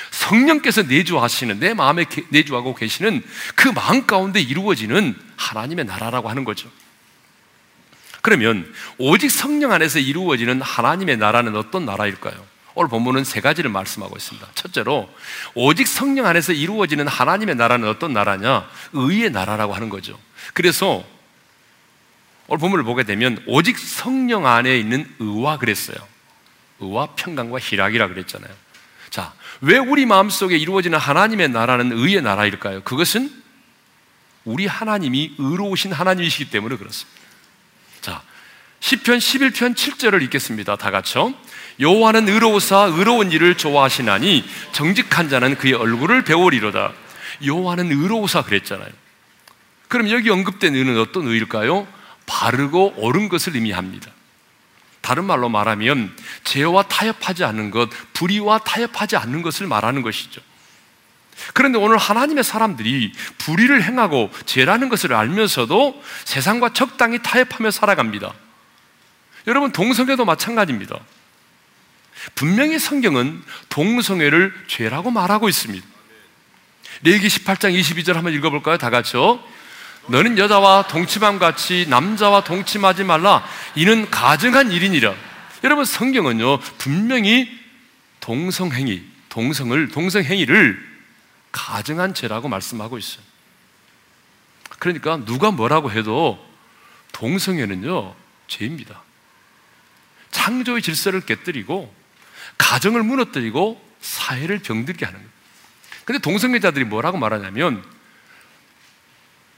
성령께서 0.09 0.83
내주하시는 0.83 1.59
내 1.59 1.73
마음에 1.73 2.05
내주하고 2.29 2.73
계시는 2.73 3.23
그 3.55 3.67
마음 3.69 4.07
가운데 4.07 4.41
이루어지는 4.41 5.15
하나님의 5.37 5.85
나라라고 5.85 6.29
하는 6.29 6.43
거죠. 6.43 6.69
그러면 8.21 8.73
오직 8.97 9.29
성령 9.29 9.71
안에서 9.71 9.99
이루어지는 9.99 10.61
하나님의 10.61 11.17
나라는 11.17 11.55
어떤 11.55 11.85
나라일까요? 11.85 12.33
오늘 12.73 12.89
본문은 12.89 13.23
세 13.23 13.39
가지를 13.39 13.69
말씀하고 13.69 14.17
있습니다. 14.17 14.47
첫째로 14.55 15.09
오직 15.53 15.87
성령 15.87 16.25
안에서 16.25 16.51
이루어지는 16.51 17.07
하나님의 17.07 17.55
나라는 17.55 17.87
어떤 17.87 18.13
나라냐? 18.13 18.67
의의 18.93 19.29
나라라고 19.29 19.73
하는 19.75 19.89
거죠. 19.89 20.19
그래서 20.53 21.05
오늘 22.47 22.59
본문을 22.59 22.83
보게 22.83 23.03
되면 23.03 23.41
오직 23.47 23.77
성령 23.77 24.47
안에 24.47 24.77
있는 24.77 25.07
의와 25.19 25.57
그랬어요. 25.57 26.14
의와 26.79 27.07
평강과 27.15 27.59
희락이라 27.59 28.07
그랬잖아요. 28.09 28.51
자, 29.09 29.33
왜 29.61 29.77
우리 29.77 30.05
마음속에 30.05 30.57
이루어지는 30.57 30.99
하나님의 30.99 31.49
나라는 31.49 31.91
의의 31.93 32.21
나라일까요? 32.21 32.83
그것은 32.83 33.31
우리 34.43 34.67
하나님이 34.67 35.35
의로우신 35.37 35.93
하나님이시기 35.93 36.51
때문에 36.51 36.77
그렇습니다. 36.77 37.19
자, 38.01 38.21
10편 38.79 39.17
11편 39.17 39.75
7절을 39.75 40.21
읽겠습니다. 40.23 40.75
다 40.75 40.91
같이요. 40.91 41.33
여호와는 41.79 42.29
의로우사 42.29 42.91
의로운 42.93 43.31
일을 43.31 43.57
좋아하시나니 43.57 44.45
정직한 44.71 45.29
자는 45.29 45.57
그의 45.57 45.73
얼굴을 45.73 46.23
배우리로다. 46.23 46.93
여호와는 47.43 47.91
의로우사 47.91 48.43
그랬잖아요. 48.43 48.89
그럼 49.87 50.09
여기 50.11 50.29
언급된 50.29 50.75
의는 50.75 50.99
어떤 50.99 51.27
의일까요? 51.27 51.87
바르고 52.25 52.95
옳은 52.97 53.29
것을 53.29 53.55
의미합니다. 53.55 54.11
다른 55.05 55.25
말로 55.25 55.49
말하면 55.49 56.17
죄와 56.45 56.81
타협하지 56.87 57.43
않는 57.43 57.69
것, 57.69 57.91
불의와 58.13 58.57
타협하지 58.57 59.17
않는 59.17 59.43
것을 59.43 59.67
말하는 59.67 60.01
것이죠. 60.01 60.41
그런데 61.53 61.77
오늘 61.77 61.97
하나님의 61.97 62.43
사람들이 62.43 63.13
불의를 63.37 63.83
행하고 63.83 64.31
죄라는 64.47 64.89
것을 64.89 65.13
알면서도 65.13 66.01
세상과 66.23 66.73
적당히 66.73 67.19
타협하며 67.21 67.69
살아갑니다. 67.69 68.33
여러분, 69.45 69.71
동성애도 69.71 70.25
마찬가지입니다. 70.25 70.97
분명히 72.33 72.79
성경은 72.79 73.43
동성애를 73.69 74.55
죄라고 74.65 75.11
말하고 75.11 75.47
있습니다. 75.47 75.85
레기 77.03 77.27
18장 77.27 77.79
22절 77.79 78.13
한번 78.13 78.33
읽어볼까요? 78.33 78.79
다 78.79 78.89
같이요. 78.89 79.39
너는 80.07 80.37
여자와 80.37 80.87
동침함 80.87 81.39
같이 81.39 81.85
남자와 81.89 82.43
동침하지 82.43 83.03
말라. 83.03 83.43
이는 83.75 84.09
가증한 84.09 84.71
일이니라. 84.71 85.13
여러분 85.63 85.85
성경은요 85.85 86.59
분명히 86.77 87.49
동성행위, 88.19 89.03
동성을 89.29 89.87
동성행위를 89.89 90.95
가증한 91.51 92.13
죄라고 92.13 92.49
말씀하고 92.49 92.97
있어요. 92.97 93.23
그러니까 94.79 95.17
누가 95.25 95.51
뭐라고 95.51 95.91
해도 95.91 96.43
동성애는요 97.13 98.13
죄입니다. 98.47 99.01
창조의 100.31 100.81
질서를 100.81 101.21
깨뜨리고 101.21 101.93
가정을 102.57 103.03
무너뜨리고 103.03 103.81
사회를 104.01 104.59
병들게 104.59 105.05
하는 105.05 105.19
거예요. 105.19 105.35
근데 106.03 106.19
동성애자들이 106.19 106.85
뭐라고 106.85 107.17
말하냐면 107.17 107.83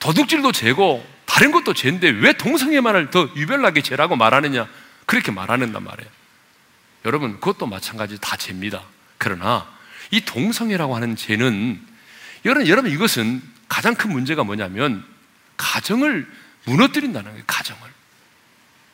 도둑질도 0.07 0.53
죄고 0.53 1.05
다른 1.25 1.51
것도 1.51 1.73
죄인데 1.73 2.07
왜 2.07 2.31
동성애만을 2.31 3.09
더 3.09 3.29
유별나게 3.35 3.81
죄라고 3.81 4.15
말하느냐 4.15 4.65
그렇게 5.05 5.33
말하는단 5.33 5.83
말이에요. 5.83 6.09
여러분 7.03 7.33
그것도 7.41 7.65
마찬가지 7.65 8.17
다 8.17 8.37
죄입니다. 8.37 8.83
그러나 9.17 9.69
이 10.11 10.21
동성애라고 10.21 10.95
하는 10.95 11.17
죄는 11.17 11.85
여러분, 12.45 12.67
여러분 12.69 12.89
이것은 12.89 13.41
가장 13.67 13.95
큰 13.95 14.13
문제가 14.13 14.45
뭐냐면 14.45 15.03
가정을 15.57 16.25
무너뜨린다는 16.63 17.29
거예요. 17.29 17.43
가정을 17.45 17.81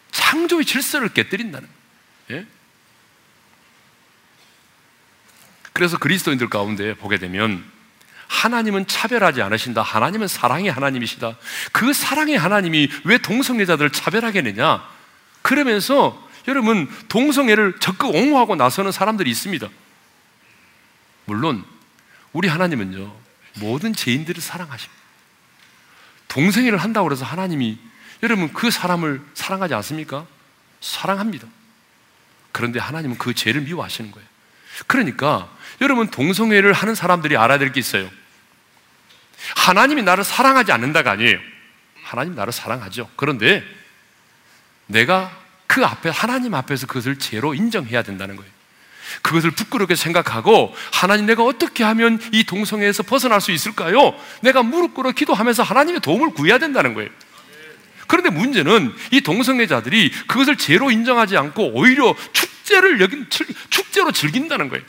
창조의 0.09 0.65
질서를 0.65 1.09
깨뜨린다는 1.09 1.69
거예요. 2.27 2.41
예? 2.41 2.47
그래서 5.73 5.99
그리스도인들 5.99 6.49
가운데 6.49 6.95
보게 6.95 7.19
되면 7.19 7.63
하나님은 8.33 8.87
차별하지 8.87 9.41
않으신다. 9.43 9.83
하나님은 9.83 10.27
사랑의 10.27 10.71
하나님이시다. 10.71 11.37
그 11.71 11.93
사랑의 11.93 12.35
하나님이 12.35 12.89
왜 13.05 13.19
동성애자들을 13.19 13.91
차별하겠느냐? 13.91 14.83
그러면서 15.43 16.19
여러분 16.47 16.89
동성애를 17.09 17.79
적극 17.79 18.15
옹호하고 18.15 18.55
나서는 18.55 18.91
사람들이 18.91 19.29
있습니다. 19.29 19.67
물론 21.25 21.63
우리 22.33 22.47
하나님은요 22.47 23.13
모든 23.59 23.93
죄인들을 23.93 24.41
사랑하십니다. 24.41 25.01
동성애를 26.27 26.79
한다고 26.79 27.11
해서 27.11 27.23
하나님이 27.23 27.77
여러분 28.23 28.51
그 28.51 28.71
사람을 28.71 29.21
사랑하지 29.35 29.75
않습니까? 29.75 30.25
사랑합니다. 30.81 31.47
그런데 32.51 32.79
하나님은 32.79 33.17
그 33.19 33.33
죄를 33.35 33.61
미워하시는 33.61 34.11
거예요. 34.11 34.27
그러니까 34.87 35.49
여러분 35.81 36.09
동성애를 36.09 36.73
하는 36.73 36.95
사람들이 36.95 37.37
알아야 37.37 37.59
될 37.59 37.71
게 37.71 37.79
있어요. 37.79 38.09
하나님이 39.55 40.03
나를 40.03 40.23
사랑하지 40.23 40.71
않는다가 40.71 41.11
아니에요. 41.11 41.39
하나님 42.03 42.35
나를 42.35 42.53
사랑하죠. 42.53 43.09
그런데 43.15 43.63
내가 44.87 45.31
그 45.67 45.83
앞에 45.83 46.09
하나님 46.09 46.53
앞에서 46.53 46.87
그것을 46.87 47.17
죄로 47.17 47.53
인정해야 47.53 48.03
된다는 48.03 48.35
거예요. 48.35 48.51
그것을 49.21 49.51
부끄럽게 49.51 49.95
생각하고 49.95 50.75
하나님 50.91 51.25
내가 51.25 51.43
어떻게 51.43 51.83
하면 51.83 52.19
이 52.31 52.43
동성애에서 52.43 53.03
벗어날 53.03 53.41
수 53.41 53.51
있을까요? 53.51 54.13
내가 54.41 54.63
무릎 54.63 54.93
꿇어 54.93 55.11
기도하면서 55.11 55.63
하나님의 55.63 56.01
도움을 56.01 56.31
구해야 56.33 56.57
된다는 56.57 56.93
거예요. 56.93 57.09
그런데 58.07 58.29
문제는 58.29 58.93
이 59.11 59.21
동성애자들이 59.21 60.11
그것을 60.27 60.57
죄로 60.57 60.91
인정하지 60.91 61.37
않고 61.37 61.71
오히려 61.73 62.15
축제를 62.33 63.01
여긴 63.01 63.27
축제로 63.69 64.11
즐긴다는 64.11 64.69
거예요. 64.69 64.83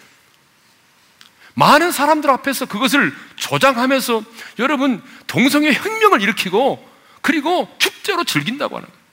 많은 1.55 1.93
사람들 1.93 2.29
앞에서 2.31 2.67
그것을 2.67 3.15
조장하면서 3.37 4.23
여러분 4.59 5.03
동성애 5.27 5.73
혁명을 5.73 6.21
일으키고 6.21 6.91
그리고 7.23 7.75
축제로 7.79 8.25
즐긴다고 8.25 8.77
하는 8.77 8.89
거예요. 8.89 9.05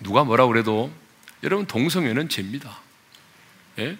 누가 0.00 0.24
뭐라 0.24 0.46
그래도 0.46 0.92
여러분 1.42 1.66
동성애는 1.66 2.28
죄입니다. 2.28 2.78
예? 3.78 3.98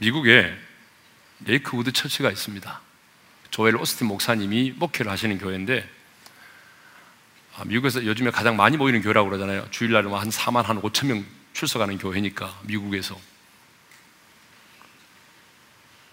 미국에 0.00 0.56
레이크우드 1.44 1.92
처치가 1.92 2.30
있습니다. 2.30 2.80
조엘 3.50 3.76
오스틴 3.76 4.06
목사님이 4.06 4.72
목회를 4.76 5.10
하시는 5.10 5.36
교회인데 5.38 5.88
아, 7.56 7.64
미국에서 7.64 8.04
요즘에 8.04 8.30
가장 8.30 8.56
많이 8.56 8.76
모이는 8.76 9.02
교회라고 9.02 9.28
그러잖아요. 9.28 9.68
주일날은 9.70 10.12
한 10.14 10.28
4만 10.28 10.62
한 10.62 10.80
5천 10.80 11.06
명 11.06 11.24
출석하는 11.58 11.98
교회니까 11.98 12.56
미국에서 12.62 13.20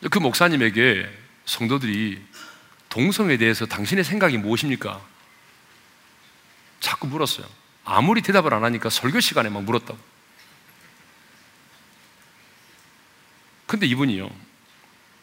그 0.09 0.17
목사님에게 0.17 1.07
성도들이 1.45 2.19
동성에 2.89 3.37
대해서 3.37 3.67
당신의 3.67 4.03
생각이 4.03 4.39
무엇입니까? 4.39 5.05
자꾸 6.79 7.05
물었어요. 7.05 7.47
아무리 7.83 8.23
대답을 8.23 8.55
안 8.55 8.63
하니까 8.63 8.89
설교 8.89 9.19
시간에 9.19 9.49
막 9.49 9.63
물었다고. 9.63 9.99
근데 13.67 13.85
이분이요. 13.85 14.27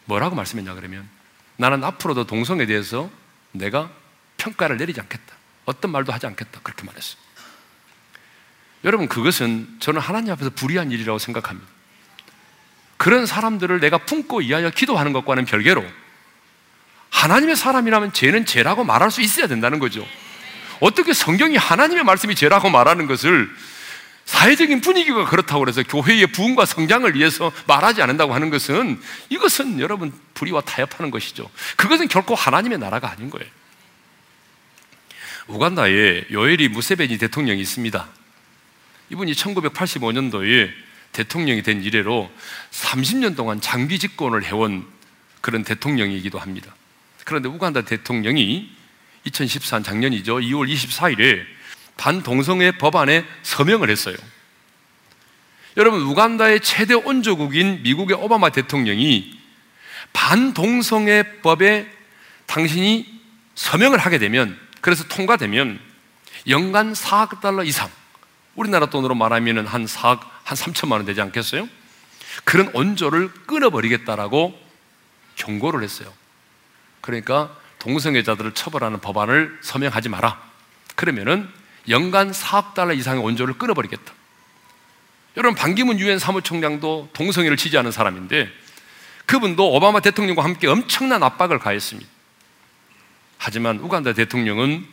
뭐라고 0.04 0.37
말씀했냐 0.37 0.74
그러면 0.74 1.08
나는 1.56 1.82
앞으로도 1.82 2.28
동성에 2.28 2.66
대해서 2.66 3.11
내가 3.50 3.92
평가를 4.37 4.76
내리지 4.76 5.00
않겠다. 5.00 5.35
어떤 5.64 5.90
말도 5.90 6.12
하지 6.12 6.26
않겠다. 6.26 6.61
그렇게 6.61 6.85
말했어요. 6.85 7.20
여러분, 8.85 9.09
그것은 9.09 9.68
저는 9.81 10.01
하나님 10.01 10.33
앞에서 10.33 10.51
불의한 10.51 10.90
일이라고 10.90 11.18
생각합니다. 11.18 11.68
그런 12.97 13.27
사람들을 13.27 13.81
내가 13.81 13.99
품고 13.99 14.42
이하여 14.42 14.71
기도하는 14.71 15.12
것과는 15.12 15.45
별개로 15.45 15.85
하나님의 17.11 17.57
사람이라면 17.57 18.12
죄는 18.12 18.47
죄라고 18.47 18.85
말할 18.85 19.11
수 19.11 19.21
있어야 19.21 19.47
된다는 19.47 19.79
거죠. 19.79 20.07
어떻게 20.81 21.12
성경이 21.12 21.57
하나님의 21.57 22.05
말씀이 22.05 22.35
죄라고 22.35 22.71
말하는 22.71 23.07
것을 23.07 23.49
사회적인 24.25 24.81
분위기가 24.81 25.25
그렇다고 25.27 25.66
해서 25.68 25.83
교회의 25.83 26.29
부흥과 26.29 26.64
성장을 26.64 27.12
위해서 27.14 27.53
말하지 27.66 28.03
않는다고 28.03 28.35
하는 28.35 28.51
것은 28.51 29.01
이것은 29.29 29.81
여러분 29.81 30.12
불의와 30.35 30.62
타협하는 30.62 31.11
것이죠. 31.11 31.51
그것은 31.77 32.09
결코 32.09 32.35
하나님의 32.35 32.79
나라가 32.79 33.11
아닌 33.11 33.31
거예요. 33.31 33.49
우간다에 35.49 36.25
요엘이 36.31 36.68
무세베니 36.68 37.18
대통령이 37.18 37.61
있습니다. 37.61 38.09
이분이 39.12 39.33
1985년도에 39.33 40.70
대통령이 41.12 41.62
된 41.62 41.83
이래로 41.83 42.31
30년 42.70 43.37
동안 43.37 43.61
장기 43.61 43.98
집권을 43.98 44.44
해온 44.44 44.87
그런 45.42 45.64
대통령이기도 45.64 46.38
합니다. 46.38 46.75
그런데 47.25 47.48
우간다 47.48 47.83
대통령이 47.83 48.70
2014년 49.27 49.85
작년이죠. 49.85 50.37
2월 50.37 50.72
24일에 50.72 51.44
반동성애 51.98 52.79
법안에 52.79 53.25
서명을 53.42 53.90
했어요. 53.90 54.16
여러분, 55.77 56.01
우간다의 56.03 56.61
최대 56.61 56.94
원조국인 56.94 57.83
미국의 57.83 58.16
오바마 58.16 58.51
대통령이 58.51 59.38
반동성애 60.12 61.40
법에 61.42 61.87
당신이 62.46 63.20
서명을 63.55 63.98
하게 63.98 64.18
되면, 64.18 64.59
그래서 64.81 65.05
통과되면 65.05 65.79
연간 66.48 66.92
4억 66.94 67.40
달러 67.40 67.62
이상, 67.62 67.90
우리나라 68.55 68.87
돈으로 68.87 69.15
말하면 69.15 69.67
한 69.67 69.87
4억, 69.87 70.21
한 70.45 70.57
3천만 70.57 70.93
원 70.93 71.05
되지 71.05 71.21
않겠어요? 71.21 71.69
그런 72.45 72.71
원조를 72.75 73.31
끊어버리겠다라고 73.47 74.59
경고를 75.37 75.83
했어요. 75.83 76.12
그러니까 77.01 77.57
동성애자들을 77.79 78.55
처벌하는 78.55 79.01
법안을 79.01 79.59
서명하지 79.62 80.09
마라. 80.09 80.41
그러면은 80.95 81.49
연간 81.88 82.31
4억 82.31 82.75
달러 82.75 82.93
이상의 82.93 83.25
원조를 83.25 83.55
끊어버리겠다. 83.55 84.12
여러분 85.37 85.55
반기문 85.57 85.99
유엔 85.99 86.19
사무총장도 86.19 87.11
동성애를 87.15 87.57
지지하는 87.57 87.91
사람인데 87.91 88.51
그분도 89.27 89.73
오바마 89.73 90.01
대통령과 90.01 90.45
함께 90.45 90.67
엄청난 90.67 91.23
압박을 91.23 91.59
가했습니다. 91.59 92.09
하지만 93.38 93.79
우간다 93.79 94.12
대통령은 94.12 94.87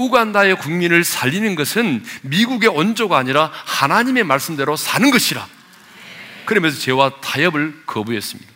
우간다의 0.00 0.56
국민을 0.56 1.04
살리는 1.04 1.54
것은 1.54 2.02
미국의 2.22 2.70
원조가 2.70 3.18
아니라 3.18 3.50
하나님의 3.52 4.24
말씀대로 4.24 4.76
사는 4.76 5.10
것이라. 5.10 5.46
그러면서 6.46 6.80
죄와 6.80 7.20
타협을 7.20 7.82
거부했습니다. 7.86 8.50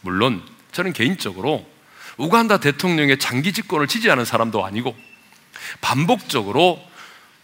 물론 0.00 0.42
저는 0.72 0.94
개인적으로 0.94 1.68
우간다 2.16 2.58
대통령의 2.60 3.18
장기 3.18 3.52
집권을 3.52 3.86
지지하는 3.86 4.24
사람도 4.24 4.64
아니고 4.64 4.96
반복적으로 5.80 6.82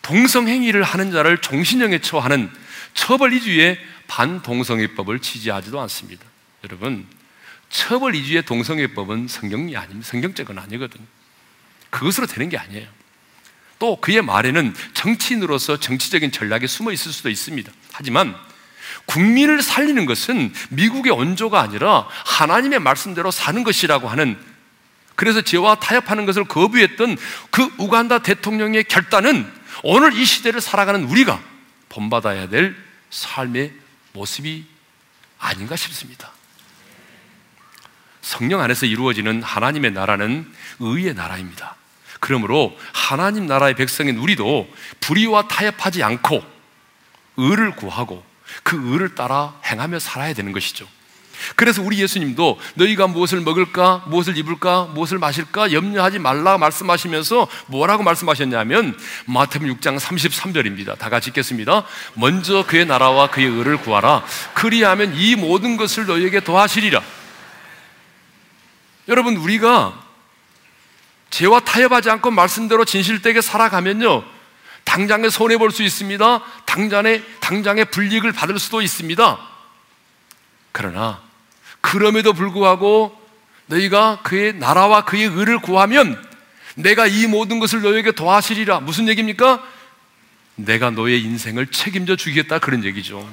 동성 0.01 0.49
행위를 0.49 0.83
하는 0.83 1.13
자를 1.13 1.39
종신형에 1.39 2.01
처하는 2.01 2.51
처벌 2.95 3.35
이주의 3.35 3.79
반동성애법을 4.07 5.19
지지하지도 5.21 5.81
않습니다. 5.83 6.25
여러분, 6.65 7.07
처벌 7.69 8.15
이주의 8.15 8.43
동성애법은 8.45 9.29
성경이 9.29 9.77
아닙니다. 9.77 10.09
성경적은 10.09 10.59
아니거든요. 10.59 11.05
그것으로 11.91 12.27
되는 12.27 12.49
게 12.49 12.57
아니에요. 12.57 12.87
또 13.79 13.97
그의 14.01 14.23
말에는 14.23 14.75
정치인으로서 14.95 15.79
정치적인 15.79 16.33
전략이 16.33 16.67
숨어 16.67 16.93
있을 16.93 17.13
수도 17.13 17.29
있습니다. 17.29 17.71
하지만 17.93 18.35
국민을 19.07 19.63
살리는 19.63 20.07
것은 20.07 20.53
미국의 20.71 21.13
원조가 21.13 21.61
아니라 21.61 22.07
하나님의 22.25 22.81
말씀대로 22.81 23.31
사는 23.31 23.63
것이라고 23.63 24.09
하는 24.09 24.39
그래서 25.15 25.41
죄와 25.41 25.77
타협하는 25.77 26.27
것을 26.27 26.45
거부했던 26.45 27.17
그 27.51 27.71
우간다 27.79 28.19
대통령의 28.19 28.85
결단은 28.85 29.51
오늘 29.83 30.15
이 30.15 30.25
시대를 30.25 30.61
살아가는 30.61 31.05
우리가 31.05 31.43
본받아야 31.89 32.49
될 32.49 32.77
삶의 33.11 33.73
모습이 34.13 34.67
아닌가 35.39 35.77
싶습니다. 35.77 36.33
성령 38.21 38.61
안에서 38.61 38.87
이루어지는 38.87 39.43
하나님의 39.43 39.93
나라는 39.93 40.53
의의 40.81 41.15
나라입니다. 41.15 41.77
그러므로 42.21 42.77
하나님 42.93 43.47
나라의 43.47 43.75
백성인 43.75 44.17
우리도 44.19 44.69
불의와 45.01 45.49
타협하지 45.49 46.03
않고 46.03 46.43
의를 47.37 47.73
구하고 47.73 48.25
그 48.63 48.93
의를 48.93 49.15
따라 49.15 49.55
행하며 49.65 49.99
살아야 49.99 50.33
되는 50.33 50.53
것이죠. 50.53 50.87
그래서 51.55 51.83
우리 51.83 52.01
예수님도 52.01 52.59
너희가 52.75 53.07
무엇을 53.07 53.41
먹을까, 53.41 54.05
무엇을 54.07 54.37
입을까, 54.37 54.85
무엇을 54.95 55.19
마실까 55.19 55.73
염려하지 55.73 56.19
말라 56.19 56.59
말씀하시면서 56.59 57.47
뭐라고 57.67 58.03
말씀하셨냐면 58.03 58.99
마태복음 59.27 59.77
6장 59.77 59.99
33절입니다. 59.99 60.99
다 60.99 61.11
같이 61.11 61.31
읽겠습니다. 61.31 61.85
먼저 62.15 62.65
그의 62.67 62.87
나라와 62.87 63.29
그의 63.29 63.47
의를 63.49 63.77
구하라. 63.77 64.25
그리하면 64.55 65.15
이 65.15 65.37
모든 65.37 65.77
것을 65.77 66.07
너희에게 66.07 66.43
더하시리라. 66.43 67.03
여러분 69.09 69.37
우리가 69.37 70.06
죄와 71.37 71.61
타협하지 71.61 72.09
않고 72.09 72.31
말씀대로 72.31 72.87
진실되게 72.87 73.43
살아가면요. 73.43 74.25
당장에 74.85 75.29
손해 75.29 75.59
볼 75.59 75.71
수 75.71 75.83
있습니다. 75.83 76.43
당장에 76.65 77.23
당장에 77.41 77.85
불이익을 77.85 78.33
받을 78.33 78.59
수도 78.59 78.81
있습니다. 78.81 79.39
그러나 80.73 81.21
그럼에도 81.83 82.33
불구하고 82.33 83.21
너희가 83.67 84.21
그의 84.23 84.55
나라와 84.55 85.05
그의 85.05 85.25
의를 85.25 85.59
구하면 85.59 86.25
내가 86.75 87.07
이 87.07 87.27
모든 87.27 87.59
것을 87.59 87.83
너에게 87.83 88.13
도하시리라. 88.13 88.81
무슨 88.81 89.07
얘기입니까? 89.07 89.63
내가 90.55 90.89
너의 90.89 91.21
인생을 91.21 91.67
책임져 91.67 92.17
주겠다 92.17 92.59
그런 92.61 92.83
얘기죠. 92.83 93.31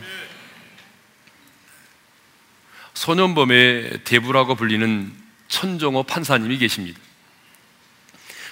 소년범의 2.95 4.01
대부라고 4.03 4.55
불리는 4.55 5.13
천정호 5.47 6.03
판사님이 6.03 6.57
계십니다. 6.57 6.99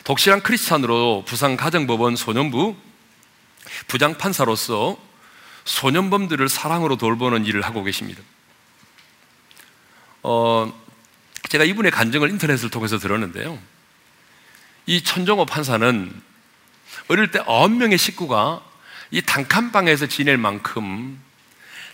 독실한 0.04 0.42
크리스찬으로 0.42 1.24
부산 1.26 1.58
가정법원 1.58 2.16
소년부 2.16 2.76
부장 3.88 4.18
판사로서 4.18 4.98
소년범들을 5.66 6.50
사랑으로 6.50 6.98
돌보는 6.98 7.46
일을 7.46 7.62
하고 7.62 7.84
계십니다. 7.84 8.22
어, 10.24 10.72
제가 11.50 11.64
이분의 11.64 11.92
간증을 11.92 12.30
인터넷을 12.30 12.70
통해서 12.70 12.98
들었는데요. 12.98 13.60
이 14.86 15.04
천정호 15.04 15.46
판사는 15.46 16.22
어릴 17.08 17.32
때 17.32 17.40
9명의 17.40 17.98
식구가 17.98 18.64
이 19.12 19.22
단칸방에서 19.22 20.08
지낼 20.08 20.38
만큼 20.38 21.22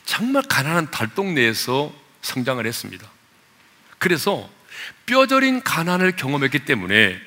정말 0.05 0.43
가난한 0.43 0.91
달동네에서 0.91 1.93
성장을 2.21 2.65
했습니다. 2.65 3.09
그래서 3.97 4.49
뼈저린 5.05 5.63
가난을 5.63 6.15
경험했기 6.15 6.59
때문에 6.65 7.19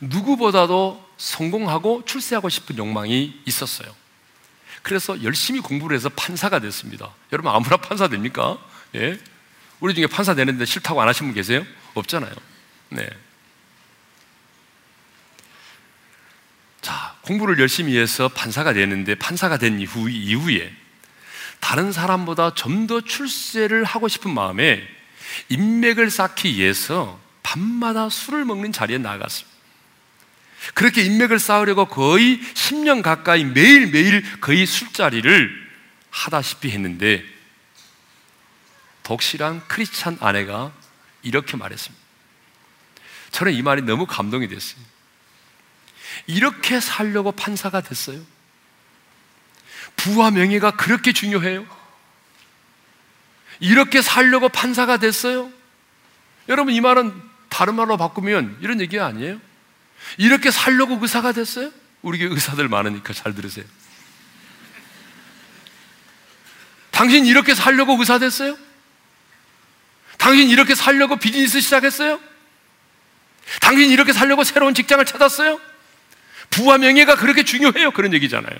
누구보다도 0.00 1.04
성공하고 1.16 2.04
출세하고 2.04 2.48
싶은 2.48 2.78
욕망이 2.78 3.40
있었어요. 3.44 3.94
그래서 4.82 5.22
열심히 5.22 5.60
공부를 5.60 5.96
해서 5.96 6.08
판사가 6.08 6.60
됐습니다. 6.60 7.12
여러분 7.32 7.52
아무나 7.52 7.76
판사 7.76 8.08
됩니까? 8.08 8.58
예? 8.94 9.18
우리 9.80 9.94
중에 9.94 10.06
판사 10.06 10.34
되는데 10.34 10.64
싫다고 10.64 11.00
안 11.00 11.08
하신 11.08 11.26
분 11.26 11.34
계세요? 11.34 11.64
없잖아요. 11.94 12.32
네. 12.90 13.08
자, 16.80 17.16
공부를 17.22 17.58
열심히 17.58 17.96
해서 17.98 18.28
판사가 18.28 18.72
되는데 18.72 19.14
판사가 19.14 19.58
된 19.58 19.80
이후, 19.80 20.08
이후에 20.08 20.72
다른 21.60 21.92
사람보다 21.92 22.54
좀 22.54 22.86
더 22.86 23.00
출세를 23.00 23.84
하고 23.84 24.08
싶은 24.08 24.32
마음에 24.32 24.82
인맥을 25.50 26.10
쌓기 26.10 26.56
위해서 26.56 27.20
밤마다 27.42 28.08
술을 28.08 28.44
먹는 28.44 28.72
자리에 28.72 28.98
나갔습니다. 28.98 29.57
그렇게 30.74 31.02
인맥을 31.02 31.38
쌓으려고 31.38 31.86
거의 31.86 32.40
10년 32.54 33.02
가까이 33.02 33.44
매일매일 33.44 34.40
거의 34.40 34.66
술자리를 34.66 35.68
하다시피 36.10 36.70
했는데 36.70 37.24
독실한 39.02 39.66
크리스찬 39.68 40.18
아내가 40.20 40.72
이렇게 41.22 41.56
말했습니다. 41.56 42.04
저는 43.30 43.52
이 43.52 43.62
말이 43.62 43.82
너무 43.82 44.06
감동이 44.06 44.48
됐어요. 44.48 44.80
이렇게 46.26 46.80
살려고 46.80 47.32
판사가 47.32 47.80
됐어요. 47.80 48.20
부와 49.96 50.30
명예가 50.30 50.72
그렇게 50.72 51.12
중요해요. 51.12 51.66
이렇게 53.60 54.02
살려고 54.02 54.48
판사가 54.48 54.98
됐어요. 54.98 55.50
여러분, 56.48 56.74
이 56.74 56.80
말은 56.80 57.12
다른 57.48 57.74
말로 57.74 57.96
바꾸면 57.96 58.58
이런 58.60 58.80
얘기 58.80 58.98
아니에요? 58.98 59.40
이렇게 60.16 60.50
살려고 60.50 60.98
의사가 61.00 61.32
됐어요? 61.32 61.70
우리 62.02 62.18
교회 62.18 62.28
의사들 62.30 62.68
많으니까 62.68 63.12
잘 63.12 63.34
들으세요. 63.34 63.64
당신 66.90 67.26
이렇게 67.26 67.54
살려고 67.54 67.96
의사 67.98 68.18
됐어요? 68.18 68.56
당신 70.16 70.48
이렇게 70.48 70.74
살려고 70.74 71.16
비즈니스 71.16 71.60
시작했어요? 71.60 72.20
당신 73.60 73.90
이렇게 73.90 74.12
살려고 74.12 74.44
새로운 74.44 74.74
직장을 74.74 75.04
찾았어요? 75.04 75.60
부와 76.50 76.78
명예가 76.78 77.16
그렇게 77.16 77.44
중요해요? 77.44 77.92
그런 77.92 78.12
얘기잖아요. 78.14 78.58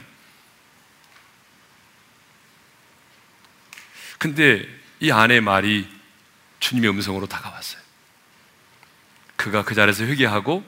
근데 4.18 4.68
이 5.00 5.10
아내 5.10 5.40
말이 5.40 5.88
주님의 6.60 6.90
음성으로 6.90 7.26
다가왔어요. 7.26 7.80
그가 9.36 9.64
그 9.64 9.74
자리에서 9.74 10.04
회개하고 10.04 10.64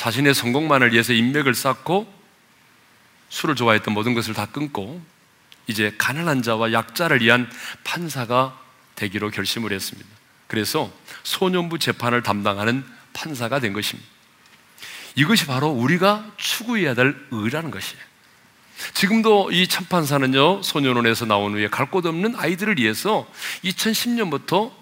자신의 0.00 0.32
성공만을 0.32 0.94
위해서 0.94 1.12
인맥을 1.12 1.54
쌓고 1.54 2.10
술을 3.28 3.54
좋아했던 3.54 3.92
모든 3.92 4.14
것을 4.14 4.32
다 4.32 4.46
끊고 4.46 4.98
이제 5.66 5.94
가난한 5.98 6.40
자와 6.40 6.72
약자를 6.72 7.20
위한 7.20 7.50
판사가 7.84 8.58
되기로 8.94 9.30
결심을 9.30 9.72
했습니다. 9.72 10.08
그래서 10.46 10.90
소년부 11.22 11.78
재판을 11.78 12.22
담당하는 12.22 12.82
판사가 13.12 13.60
된 13.60 13.74
것입니다. 13.74 14.08
이것이 15.16 15.44
바로 15.44 15.68
우리가 15.68 16.32
추구해야 16.38 16.94
될 16.94 17.14
의라는 17.30 17.70
것이에요. 17.70 18.02
지금도 18.94 19.52
이 19.52 19.68
참판사는요, 19.68 20.62
소년원에서 20.62 21.26
나온 21.26 21.52
후에 21.52 21.68
갈 21.68 21.90
곳 21.90 22.06
없는 22.06 22.36
아이들을 22.36 22.78
위해서 22.78 23.30
2010년부터 23.64 24.72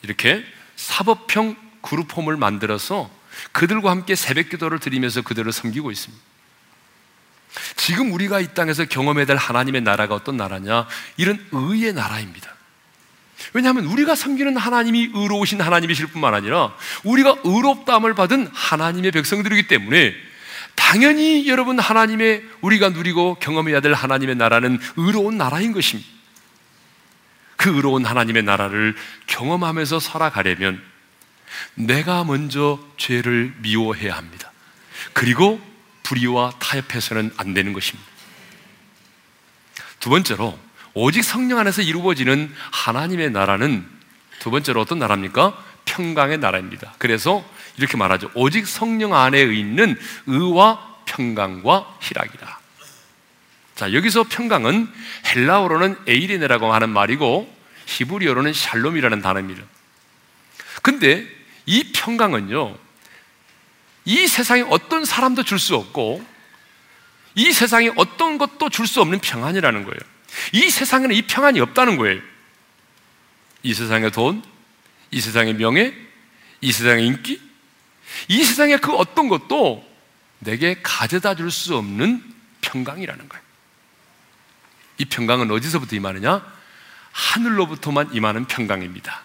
이렇게 0.00 0.42
사법형 0.76 1.56
그룹홈을 1.82 2.38
만들어서 2.38 3.10
그들과 3.50 3.90
함께 3.90 4.14
새벽 4.14 4.48
기도를 4.48 4.78
드리면서 4.78 5.22
그들을 5.22 5.50
섬기고 5.52 5.90
있습니다. 5.90 6.22
지금 7.76 8.12
우리가 8.12 8.40
이 8.40 8.54
땅에서 8.54 8.84
경험해야 8.84 9.26
될 9.26 9.36
하나님의 9.36 9.82
나라가 9.82 10.14
어떤 10.14 10.36
나라냐? 10.36 10.86
이런 11.16 11.44
의의 11.52 11.92
나라입니다. 11.92 12.54
왜냐하면 13.52 13.86
우리가 13.86 14.14
섬기는 14.14 14.56
하나님이 14.56 15.10
의로우신 15.12 15.60
하나님이실 15.60 16.06
뿐만 16.08 16.32
아니라 16.34 16.74
우리가 17.02 17.36
의롭다함을 17.44 18.14
받은 18.14 18.48
하나님의 18.52 19.10
백성들이기 19.10 19.66
때문에 19.66 20.14
당연히 20.74 21.48
여러분 21.48 21.78
하나님의 21.78 22.44
우리가 22.60 22.90
누리고 22.90 23.36
경험해야 23.40 23.80
될 23.80 23.92
하나님의 23.92 24.36
나라는 24.36 24.78
의로운 24.96 25.36
나라인 25.36 25.72
것입니다. 25.72 26.08
그 27.56 27.74
의로운 27.74 28.04
하나님의 28.04 28.42
나라를 28.42 28.96
경험하면서 29.26 30.00
살아가려면 30.00 30.82
내가 31.74 32.24
먼저 32.24 32.78
죄를 32.96 33.54
미워해야 33.58 34.16
합니다. 34.16 34.52
그리고 35.12 35.60
불의와 36.02 36.52
타협해서는 36.58 37.32
안 37.36 37.54
되는 37.54 37.72
것입니다. 37.72 38.10
두 40.00 40.10
번째로 40.10 40.58
오직 40.94 41.22
성령 41.22 41.58
안에서 41.58 41.82
이루어지는 41.82 42.52
하나님의 42.70 43.30
나라는 43.30 43.86
두 44.40 44.50
번째로 44.50 44.80
어떤 44.80 44.98
나라입니까? 44.98 45.56
평강의 45.84 46.38
나라입니다. 46.38 46.94
그래서 46.98 47.44
이렇게 47.76 47.96
말하죠. 47.96 48.30
오직 48.34 48.66
성령 48.66 49.14
안에 49.14 49.40
있는 49.42 49.98
의와 50.26 50.96
평강과 51.06 51.98
희락이라. 52.00 52.58
자, 53.74 53.92
여기서 53.92 54.24
평강은 54.24 54.88
헬라어로는 55.26 55.96
에이리네라고 56.06 56.72
하는 56.72 56.90
말이고 56.90 57.52
히브리어로는 57.86 58.52
샬롬이라는 58.52 59.22
단어입니다. 59.22 59.62
근데 60.82 61.26
이 61.66 61.92
평강은요, 61.92 62.76
이 64.04 64.26
세상에 64.26 64.62
어떤 64.62 65.04
사람도 65.04 65.44
줄 65.44 65.58
수 65.58 65.76
없고, 65.76 66.24
이 67.34 67.52
세상에 67.52 67.90
어떤 67.96 68.38
것도 68.38 68.68
줄 68.68 68.86
수 68.86 69.00
없는 69.00 69.20
평안이라는 69.20 69.84
거예요. 69.84 69.98
이 70.52 70.70
세상에는 70.70 71.14
이 71.14 71.22
평안이 71.22 71.60
없다는 71.60 71.96
거예요. 71.96 72.20
이 73.62 73.74
세상의 73.74 74.10
돈, 74.10 74.42
이 75.10 75.20
세상의 75.20 75.54
명예, 75.54 75.94
이 76.60 76.72
세상의 76.72 77.06
인기, 77.06 77.40
이 78.28 78.44
세상의 78.44 78.78
그 78.78 78.92
어떤 78.94 79.28
것도 79.28 79.88
내게 80.40 80.80
가져다 80.82 81.34
줄 81.34 81.50
수 81.50 81.76
없는 81.76 82.22
평강이라는 82.60 83.28
거예요. 83.28 83.44
이 84.98 85.04
평강은 85.04 85.50
어디서부터 85.50 85.96
임하느냐? 85.96 86.44
하늘로부터만 87.12 88.14
임하는 88.14 88.46
평강입니다. 88.46 89.22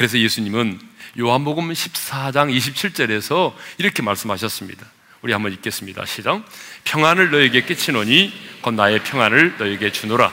그래서 0.00 0.18
예수님은 0.18 0.80
요한복음 1.18 1.70
14장 1.70 2.50
27절에서 2.56 3.52
이렇게 3.76 4.00
말씀하셨습니다. 4.00 4.86
우리 5.20 5.34
한번 5.34 5.52
읽겠습니다. 5.52 6.06
시작. 6.06 6.42
평안을 6.84 7.30
너에게 7.30 7.66
끼치노니 7.66 8.32
곧 8.62 8.70
나의 8.72 9.04
평안을 9.04 9.56
너에게 9.58 9.92
주노라. 9.92 10.32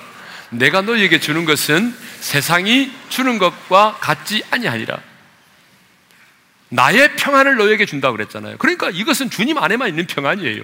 내가 0.51 0.84
너에게 0.84 1.19
주는 1.19 1.43
것은 1.43 1.93
세상이 2.21 2.93
주는 3.10 3.39
것과 3.39 3.97
같지 3.99 4.41
아니하니라. 4.51 5.01
나의 6.69 7.17
평안을 7.17 7.58
너에게 7.58 7.86
준다고 7.86 8.15
그랬잖아요. 8.15 8.56
그러니까 8.60 8.89
이것은 8.89 9.30
주님 9.30 9.58
안에만 9.58 9.89
있는 9.89 10.08
평안이에요. 10.08 10.63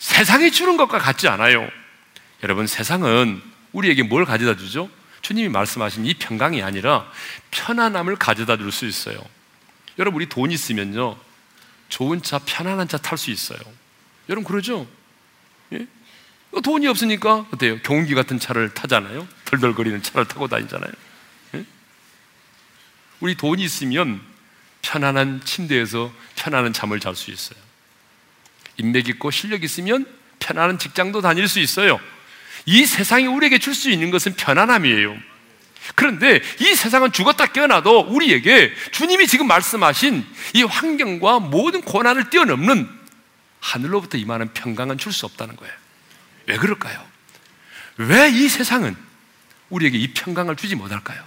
세상이 0.00 0.50
주는 0.50 0.76
것과 0.76 0.98
같지 0.98 1.28
않아요. 1.28 1.70
여러분, 2.42 2.66
세상은 2.66 3.40
우리에게 3.70 4.02
뭘 4.02 4.24
가져다 4.24 4.56
주죠? 4.58 4.90
주님이 5.24 5.48
말씀하신 5.48 6.04
이 6.04 6.12
평강이 6.14 6.62
아니라 6.62 7.10
편안함을 7.50 8.16
가져다 8.16 8.58
줄 8.58 8.70
수 8.70 8.84
있어요. 8.84 9.16
여러분, 9.98 10.20
우리 10.20 10.28
돈 10.28 10.50
있으면요. 10.50 11.16
좋은 11.88 12.22
차, 12.22 12.38
편안한 12.38 12.88
차 12.88 12.98
탈 12.98 13.16
수 13.16 13.30
있어요. 13.30 13.58
여러분, 14.28 14.44
그러죠? 14.46 14.86
예? 15.72 15.86
돈이 16.62 16.86
없으니까, 16.86 17.46
어때요? 17.52 17.78
경운기 17.80 18.14
같은 18.14 18.38
차를 18.38 18.74
타잖아요. 18.74 19.26
덜덜거리는 19.46 20.02
차를 20.02 20.28
타고 20.28 20.46
다니잖아요. 20.46 20.92
예? 21.54 21.64
우리 23.20 23.34
돈이 23.34 23.64
있으면 23.64 24.20
편안한 24.82 25.40
침대에서 25.42 26.12
편안한 26.36 26.74
잠을 26.74 27.00
잘 27.00 27.16
수 27.16 27.30
있어요. 27.30 27.58
인맥 28.76 29.08
있고 29.08 29.30
실력 29.30 29.64
있으면 29.64 30.06
편안한 30.38 30.78
직장도 30.78 31.22
다닐 31.22 31.48
수 31.48 31.60
있어요. 31.60 31.98
이 32.66 32.86
세상이 32.86 33.26
우리에게 33.26 33.58
줄 33.58 33.74
수 33.74 33.90
있는 33.90 34.10
것은 34.10 34.34
편안함이에요. 34.34 35.16
그런데 35.94 36.40
이 36.60 36.74
세상은 36.74 37.12
죽었다 37.12 37.46
깨어나도 37.46 38.00
우리에게 38.08 38.72
주님이 38.92 39.26
지금 39.26 39.46
말씀하신 39.46 40.26
이 40.54 40.62
환경과 40.62 41.40
모든 41.40 41.82
고난을 41.82 42.30
뛰어넘는 42.30 42.88
하늘로부터 43.60 44.16
임하는 44.16 44.52
평강은 44.54 44.98
줄 44.98 45.12
수 45.12 45.26
없다는 45.26 45.56
거예요. 45.56 45.74
왜 46.46 46.56
그럴까요? 46.56 47.04
왜 47.96 48.30
이 48.30 48.48
세상은 48.48 48.96
우리에게 49.70 49.98
이 49.98 50.12
평강을 50.14 50.56
주지 50.56 50.74
못할까요? 50.74 51.22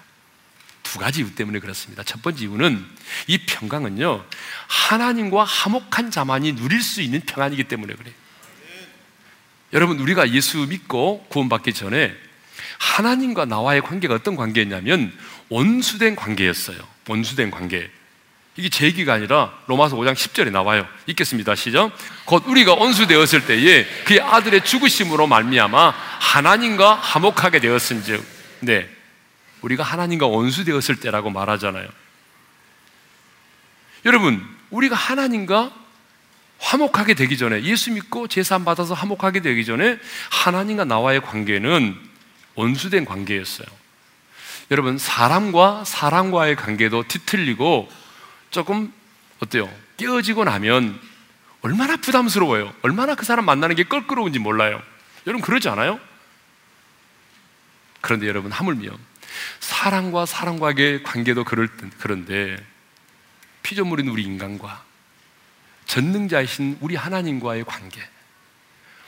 두 0.83 0.99
가지 0.99 1.21
이유 1.21 1.35
때문에 1.35 1.59
그렇습니다. 1.59 2.01
첫 2.03 2.21
번째 2.21 2.43
이유는 2.43 2.85
이 3.27 3.37
평강은요, 3.39 4.25
하나님과 4.67 5.43
화목한 5.43 6.11
자만이 6.11 6.53
누릴 6.55 6.81
수 6.81 7.01
있는 7.01 7.19
평안이기 7.21 7.65
때문에 7.65 7.93
그래요. 7.93 8.13
여러분, 9.73 9.99
우리가 9.99 10.31
예수 10.31 10.59
믿고 10.67 11.25
구원받기 11.29 11.73
전에 11.73 12.15
하나님과 12.79 13.45
나와의 13.45 13.81
관계가 13.81 14.15
어떤 14.15 14.35
관계였냐면 14.35 15.11
원수된 15.49 16.15
관계였어요. 16.15 16.77
원수된 17.07 17.51
관계. 17.51 17.89
이게 18.55 18.69
제 18.69 18.85
얘기가 18.85 19.13
아니라 19.13 19.53
로마서 19.67 19.95
5장 19.97 20.15
10절에 20.15 20.51
나와요. 20.51 20.87
읽겠습니다. 21.05 21.53
시작. 21.55 21.91
곧 22.25 22.43
우리가 22.47 22.73
원수되었을 22.73 23.45
때에 23.45 23.85
그의 24.05 24.19
아들의 24.21 24.65
죽으심으로 24.65 25.27
말미암아 25.27 25.89
하나님과 26.19 26.95
화목하게 26.95 27.59
되었은즉. 27.59 28.25
네. 28.61 28.89
우리가 29.61 29.83
하나님과 29.83 30.27
원수 30.27 30.63
되었을 30.63 30.99
때라고 30.99 31.29
말하잖아요. 31.29 31.87
여러분, 34.05 34.43
우리가 34.69 34.95
하나님과 34.95 35.71
화목하게 36.59 37.13
되기 37.13 37.37
전에 37.37 37.63
예수 37.63 37.91
믿고 37.91 38.27
제사 38.27 38.57
받아서 38.57 38.93
화목하게 38.93 39.41
되기 39.41 39.65
전에 39.65 39.99
하나님과 40.31 40.85
나와의 40.85 41.21
관계는 41.21 41.95
원수된 42.55 43.05
관계였어요. 43.05 43.67
여러분, 44.71 44.97
사람과 44.97 45.83
사람과의 45.85 46.55
관계도 46.55 47.03
뒤틀리고 47.07 47.89
조금 48.49 48.91
어때요? 49.39 49.71
깨어지고 49.97 50.43
나면 50.43 50.99
얼마나 51.61 51.97
부담스러워요. 51.97 52.73
얼마나 52.81 53.15
그 53.15 53.25
사람 53.25 53.45
만나는 53.45 53.75
게 53.75 53.83
껄끄러운지 53.83 54.39
몰라요. 54.39 54.81
여러분 55.25 55.41
그러지 55.41 55.69
않아요? 55.69 55.99
그런데 58.01 58.27
여러분 58.27 58.51
하물며 58.51 58.91
사랑과 59.59 60.25
사랑과의 60.25 61.03
관계도 61.03 61.43
그럴 61.43 61.69
그런데 61.99 62.55
피조물인 63.63 64.07
우리 64.07 64.23
인간과 64.23 64.83
전능자이신 65.87 66.77
우리 66.81 66.95
하나님과의 66.95 67.63
관계, 67.65 68.07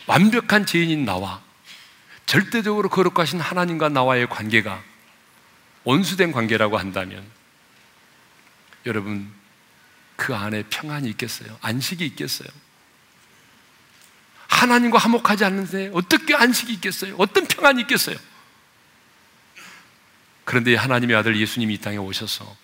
완벽한 0.08 0.66
죄인인 0.66 1.06
나와 1.06 1.42
절대적으로 2.26 2.90
거룩하신 2.90 3.40
하나님과 3.40 3.90
나와의 3.90 4.28
관계가 4.28 4.82
원수된 5.84 6.32
관계라고 6.32 6.78
한다면 6.78 7.26
여러분 8.86 9.32
그 10.16 10.36
안에 10.36 10.64
평안이 10.70 11.10
있겠어요? 11.12 11.58
안식이 11.62 12.06
있겠어요? 12.08 12.50
하나님과 14.48 14.98
화목하지 14.98 15.46
않는데 15.46 15.92
어떻게 15.94 16.36
안식이 16.36 16.74
있겠어요? 16.74 17.16
어떤 17.18 17.48
평안이 17.48 17.82
있겠어요? 17.82 18.18
그런데 20.44 20.76
하나님의 20.76 21.16
아들 21.16 21.40
예수님이 21.40 21.76
이 21.76 21.78
땅에 21.78 21.98
오셔서 21.98 22.58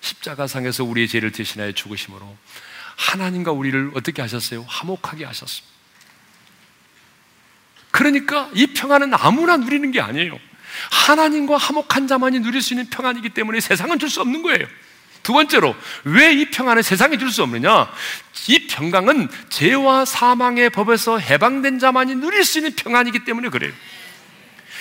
십자가상에서 0.00 0.84
우리의 0.84 1.08
죄를 1.08 1.32
대신하여 1.32 1.72
죽으심으로 1.72 2.36
하나님과 2.96 3.52
우리를 3.52 3.92
어떻게 3.94 4.22
하셨어요? 4.22 4.64
화목하게 4.68 5.24
하셨습니다. 5.24 5.72
그러니까 7.90 8.50
이 8.54 8.68
평안은 8.68 9.12
아무나 9.14 9.56
누리는 9.56 9.90
게 9.90 10.00
아니에요. 10.00 10.38
하나님과 10.90 11.56
화목한 11.58 12.06
자만이 12.08 12.40
누릴 12.40 12.62
수 12.62 12.72
있는 12.72 12.88
평안이기 12.88 13.30
때문에 13.30 13.60
세상은 13.60 13.98
줄 13.98 14.08
수 14.08 14.20
없는 14.20 14.42
거예요. 14.42 14.66
두 15.22 15.32
번째로, 15.34 15.76
왜 16.04 16.32
이 16.32 16.50
평안을 16.50 16.82
세상에 16.82 17.16
줄 17.18 17.30
수 17.30 17.42
없느냐? 17.42 17.92
이 18.48 18.66
평강은 18.66 19.28
죄와 19.50 20.04
사망의 20.04 20.70
법에서 20.70 21.18
해방된 21.18 21.78
자만이 21.78 22.16
누릴 22.16 22.44
수 22.44 22.58
있는 22.58 22.74
평안이기 22.74 23.24
때문에 23.24 23.48
그래요. 23.50 23.72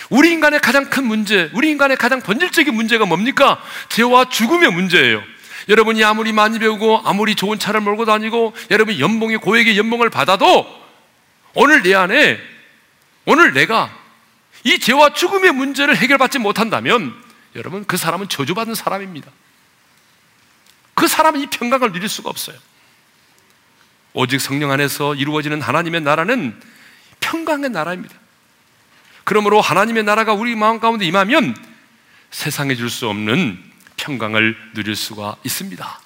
우리 0.09 0.31
인간의 0.31 0.59
가장 0.61 0.89
큰 0.89 1.05
문제, 1.05 1.49
우리 1.53 1.69
인간의 1.69 1.97
가장 1.97 2.21
본질적인 2.21 2.73
문제가 2.73 3.05
뭡니까? 3.05 3.61
죄와 3.89 4.29
죽음의 4.29 4.71
문제예요. 4.71 5.23
여러분이 5.69 6.03
아무리 6.03 6.31
많이 6.31 6.59
배우고 6.59 7.01
아무리 7.05 7.35
좋은 7.35 7.59
차를 7.59 7.81
몰고 7.81 8.05
다니고 8.05 8.53
여러분이 8.69 8.99
연봉이 8.99 9.37
고액의 9.37 9.77
연봉을 9.77 10.09
받아도 10.09 10.67
오늘 11.53 11.83
내 11.83 11.93
안에 11.93 12.39
오늘 13.25 13.53
내가 13.53 13.95
이 14.63 14.79
죄와 14.79 15.13
죽음의 15.13 15.51
문제를 15.51 15.95
해결받지 15.97 16.39
못한다면 16.39 17.13
여러분 17.55 17.85
그 17.85 17.97
사람은 17.97 18.29
저주받은 18.29 18.75
사람입니다. 18.75 19.29
그 20.93 21.07
사람은 21.07 21.41
이 21.41 21.47
평강을 21.47 21.91
누릴 21.91 22.09
수가 22.09 22.29
없어요. 22.29 22.57
오직 24.13 24.39
성령 24.41 24.71
안에서 24.71 25.15
이루어지는 25.15 25.61
하나님의 25.61 26.01
나라는 26.01 26.59
평강의 27.21 27.69
나라입니다. 27.69 28.15
그러므로 29.23 29.61
하나님의 29.61 30.03
나라가 30.03 30.33
우리 30.33 30.55
마음 30.55 30.79
가운데 30.79 31.05
임하면 31.05 31.55
세상에 32.31 32.75
줄 32.75 32.89
수 32.89 33.07
없는 33.07 33.70
평강을 34.01 34.57
누릴 34.73 34.95
수가 34.95 35.35
있습니다. 35.43 35.99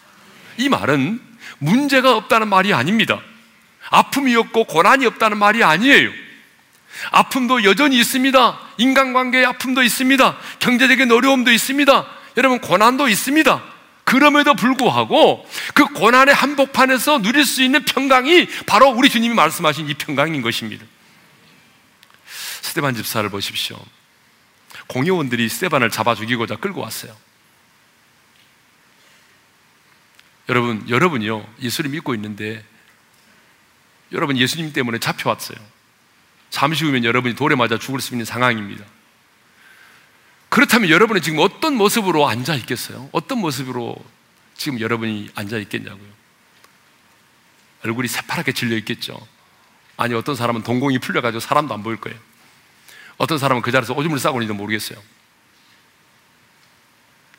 이 0.58 0.69
말은 0.69 1.21
문제가 1.60 2.15
없다는 2.15 2.47
말이 2.47 2.73
아닙니다. 2.73 3.19
아픔이 3.89 4.36
없고 4.36 4.65
고난이 4.65 5.05
없다는 5.05 5.38
말이 5.38 5.63
아니에요. 5.63 6.12
아픔도 7.12 7.63
여전히 7.63 7.99
있습니다. 7.99 8.60
인간관계의 8.77 9.45
아픔도 9.45 9.84
있습니다. 9.84 10.38
경제적인 10.60 11.12
어려움도 11.12 11.51
있습니다. 11.51 12.08
여러분 12.38 12.60
고난도 12.60 13.08
있습니다. 13.08 13.63
그럼에도 14.03 14.53
불구하고 14.53 15.47
그 15.73 15.86
고난의 15.88 16.34
한복판에서 16.36 17.21
누릴 17.21 17.43
수 17.45 17.63
있는 17.63 17.84
평강이 17.86 18.47
바로 18.65 18.89
우리 18.89 19.10
주님이 19.10 19.34
말씀하신 19.34 19.89
이 19.89 19.93
평강인 19.95 20.41
것입니다. 20.41 20.86
스테반 22.62 22.95
집사를 22.95 23.27
보십시오. 23.29 23.77
공회원들이 24.88 25.49
스테반을 25.49 25.89
잡아 25.89 26.13
죽이고자 26.13 26.58
끌고 26.58 26.81
왔어요. 26.81 27.15
여러분, 30.49 30.88
여러분이요, 30.89 31.45
예수를 31.62 31.89
믿고 31.89 32.13
있는데, 32.15 32.63
여러분 34.12 34.38
예수님 34.38 34.71
때문에 34.73 34.99
잡혀왔어요. 34.99 35.58
잠시 36.49 36.86
후면 36.86 37.03
여러분이 37.03 37.36
돌에 37.36 37.55
맞아 37.55 37.77
죽을 37.77 37.99
수 37.99 38.13
있는 38.13 38.25
상황입니다. 38.25 38.86
그렇다면 40.49 40.89
여러분은 40.89 41.21
지금 41.21 41.39
어떤 41.39 41.75
모습으로 41.75 42.27
앉아 42.29 42.55
있겠어요? 42.55 43.10
어떤 43.12 43.39
모습으로 43.39 43.95
지금 44.55 44.79
여러분이 44.79 45.31
앉아 45.36 45.58
있겠냐고요? 45.58 46.08
얼굴이 47.84 48.08
새파랗게 48.08 48.53
질려 48.53 48.77
있겠죠? 48.77 49.19
아니, 49.97 50.13
어떤 50.13 50.36
사람은 50.36 50.63
동공이 50.63 50.99
풀려가지고 50.99 51.39
사람도 51.39 51.73
안 51.73 51.84
보일 51.84 51.97
거예요. 51.97 52.17
어떤 53.17 53.38
사람은 53.38 53.62
그 53.62 53.71
자리에서 53.71 53.93
오줌을 53.93 54.19
싸고 54.19 54.41
있는지 54.41 54.58
모르겠어요. 54.58 54.97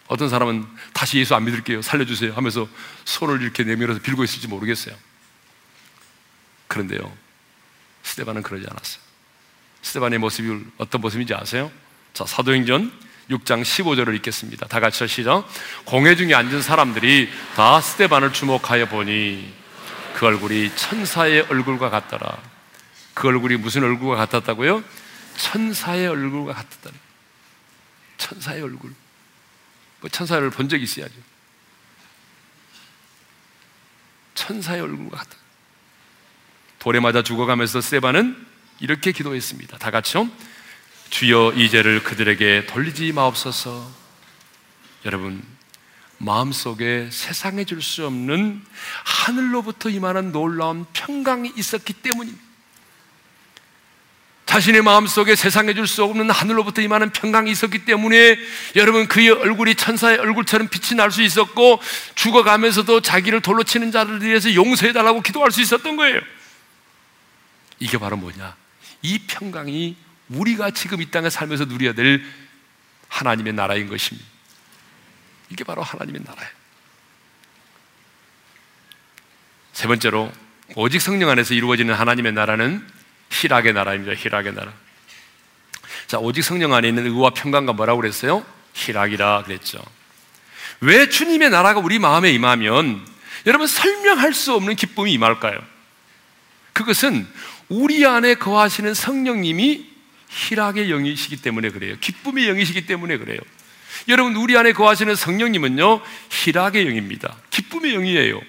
어떤 0.09 0.29
사람은 0.29 0.67
다시 0.93 1.19
예수 1.19 1.35
안 1.35 1.45
믿을게요. 1.45 1.83
살려주세요. 1.83 2.33
하면서 2.35 2.69
손을 3.05 3.43
이렇게 3.43 3.65
내밀어서 3.65 4.01
빌고 4.01 4.25
있을지 4.25 4.49
모르겠어요. 4.49 4.95
그런데요. 6.69 7.13
스테반은 8.03 8.43
그러지 8.43 8.67
않았어요. 8.69 9.03
스테반의 9.83 10.19
모습이 10.19 10.65
어떤 10.79 11.01
모습인지 11.01 11.35
아세요? 11.35 11.71
자, 12.13 12.25
사도행전 12.25 12.93
6장 13.31 13.63
15절을 13.63 14.15
읽겠습니다. 14.17 14.67
다 14.69 14.81
같이 14.81 15.07
시작. 15.09 15.47
공회 15.85 16.15
중에 16.15 16.35
앉은 16.35 16.63
사람들이 16.63 17.29
다 17.57 17.81
스테반을 17.81 18.33
주목하여 18.33 18.87
보니 18.87 19.53
그 20.15 20.27
얼굴이 20.27 20.75
천사의 20.77 21.47
얼굴과 21.51 21.91
같더라. 21.91 22.39
그 23.15 23.29
얼굴이 23.29 23.57
무슨 23.57 23.83
얼굴과 23.83 24.17
같았다고요? 24.17 24.83
천사의 25.37 26.07
얼굴과 26.07 26.55
같았다. 26.55 26.91
천사의 28.19 28.63
얼굴. 28.63 28.95
뭐 30.07 30.09
천사를 30.09 30.49
본 30.51 30.69
적이 30.69 30.85
있어야죠. 30.85 31.15
천사의 34.37 34.81
얼굴과 34.83 35.17
같다. 35.17 35.37
돌에 36.79 37.01
맞아 37.01 37.25
죽어가면서 37.25 37.81
세바는 37.81 38.47
이렇게 38.79 39.11
기도했습니다. 39.11 39.79
다 39.79 39.91
같이요. 39.91 40.31
주여 41.11 41.55
이 41.57 41.69
죄를 41.69 42.05
그들에게 42.05 42.67
돌리지 42.67 43.13
마옵소서. 43.13 43.91
여러분, 45.07 45.43
마음속에 46.19 47.09
세상에 47.11 47.65
줄 47.65 47.83
수 47.83 48.07
없는 48.07 48.65
하늘로부터 49.05 49.89
임하는 49.89 50.31
놀라운 50.31 50.87
평강이 50.93 51.53
있었기 51.57 51.95
때문입니다. 51.95 52.46
자신의 54.57 54.81
마음속에 54.83 55.37
세상에 55.37 55.75
줄 55.75 55.87
수 55.87 56.03
없는 56.03 56.31
하늘로부터 56.31 56.81
임하는 56.81 57.11
평강이 57.11 57.51
있었기 57.51 57.85
때문에 57.85 58.39
여러분 58.75 59.07
그의 59.07 59.29
얼굴이 59.29 59.75
천사의 59.75 60.19
얼굴처럼 60.19 60.69
빛이 60.69 60.97
날 60.97 61.11
수 61.11 61.23
있었고 61.23 61.81
죽어가면서도 62.15 63.03
자기를 63.03 63.43
돌로 63.43 63.65
치는 63.65 63.93
자를 63.93 64.23
위해서 64.23 64.53
용서해달라고 64.55 65.21
기도할 65.21 65.53
수 65.53 65.61
있었던 65.61 65.97
거예요. 65.97 66.21
이게 67.79 67.99
바로 67.99 68.17
뭐냐? 68.17 68.57
이 69.03 69.19
평강이 69.27 69.95
우리가 70.31 70.71
지금 70.71 71.03
이 71.03 71.11
땅에 71.11 71.29
살면서 71.29 71.67
누려야 71.67 71.93
될 71.93 72.25
하나님의 73.09 73.53
나라인 73.53 73.89
것입니다. 73.89 74.27
이게 75.51 75.65
바로 75.65 75.83
하나님의 75.83 76.23
나라예요. 76.25 76.51
세 79.75 79.87
번째로 79.87 80.33
오직 80.75 81.01
성령 81.01 81.29
안에서 81.29 81.53
이루어지는 81.53 81.95
하나님의 81.95 82.33
나라는 82.33 82.96
희락의 83.31 83.73
나라입니다. 83.73 84.15
희락의 84.15 84.55
나라. 84.55 84.73
자, 86.07 86.19
오직 86.19 86.43
성령 86.43 86.73
안에 86.75 86.89
있는 86.89 87.07
의와 87.07 87.31
평강과 87.31 87.73
뭐라고 87.73 88.01
그랬어요? 88.01 88.45
희락이라 88.75 89.45
그랬죠. 89.45 89.83
왜 90.81 91.09
주님의 91.09 91.51
나라가 91.51 91.81
우리 91.81 91.99
마음에 91.99 92.31
임하면 92.31 93.05
여러분 93.47 93.67
설명할 93.67 94.35
수 94.35 94.55
없는 94.55 94.77
기쁨이 94.77 95.13
임할까요? 95.13 95.59
그것은 96.73 97.27
우리 97.69 98.05
안에 98.05 98.35
거하시는 98.35 98.93
성령님이 98.93 99.87
희락의 100.29 100.91
영이시기 100.91 101.39
때문에 101.39 101.71
그래요. 101.71 101.97
기쁨의 102.01 102.49
영이시기 102.49 102.87
때문에 102.87 103.17
그래요. 103.17 103.39
여러분, 104.09 104.37
우리 104.37 104.57
안에 104.57 104.73
거하시는 104.73 105.15
성령님은요, 105.15 106.01
희락의 106.31 106.87
영입니다. 106.87 107.35
기쁨의 107.51 107.93
영이에요. 107.95 108.41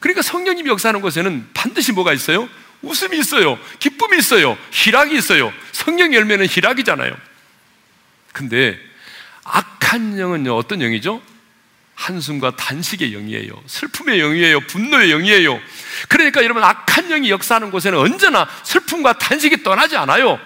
그러니까 0.00 0.22
성령님이 0.22 0.68
역사하는 0.68 1.00
곳에는 1.00 1.48
반드시 1.54 1.92
뭐가 1.92 2.12
있어요? 2.12 2.48
웃음이 2.88 3.18
있어요. 3.18 3.58
기쁨이 3.78 4.18
있어요. 4.18 4.58
희락이 4.70 5.16
있어요. 5.16 5.52
성령 5.72 6.14
열매는 6.14 6.46
희락이잖아요. 6.48 7.14
근데 8.32 8.78
악한 9.44 10.18
영은요, 10.18 10.56
어떤 10.56 10.80
영이죠? 10.80 11.22
한숨과 11.94 12.56
단식의 12.56 13.12
영이에요. 13.12 13.52
슬픔의 13.66 14.18
영이에요. 14.18 14.60
분노의 14.60 15.10
영이에요. 15.10 15.60
그러니까 16.08 16.42
여러분, 16.42 16.64
악한 16.64 17.08
영이 17.08 17.30
역사하는 17.30 17.70
곳에는 17.70 17.98
언제나 17.98 18.48
슬픔과 18.64 19.18
단식이 19.18 19.62
떠나지 19.62 19.96
않아요. 19.96 20.40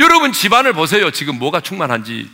여러분 0.00 0.32
집안을 0.32 0.72
보세요. 0.72 1.10
지금 1.10 1.38
뭐가 1.38 1.60
충만한지. 1.60 2.28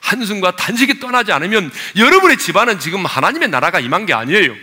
한숨과 0.00 0.56
단식이 0.56 0.98
떠나지 0.98 1.30
않으면 1.32 1.70
여러분의 1.96 2.38
집안은 2.38 2.80
지금 2.80 3.06
하나님의 3.06 3.48
나라가 3.48 3.78
임한 3.80 4.06
게 4.06 4.12
아니에요. 4.12 4.54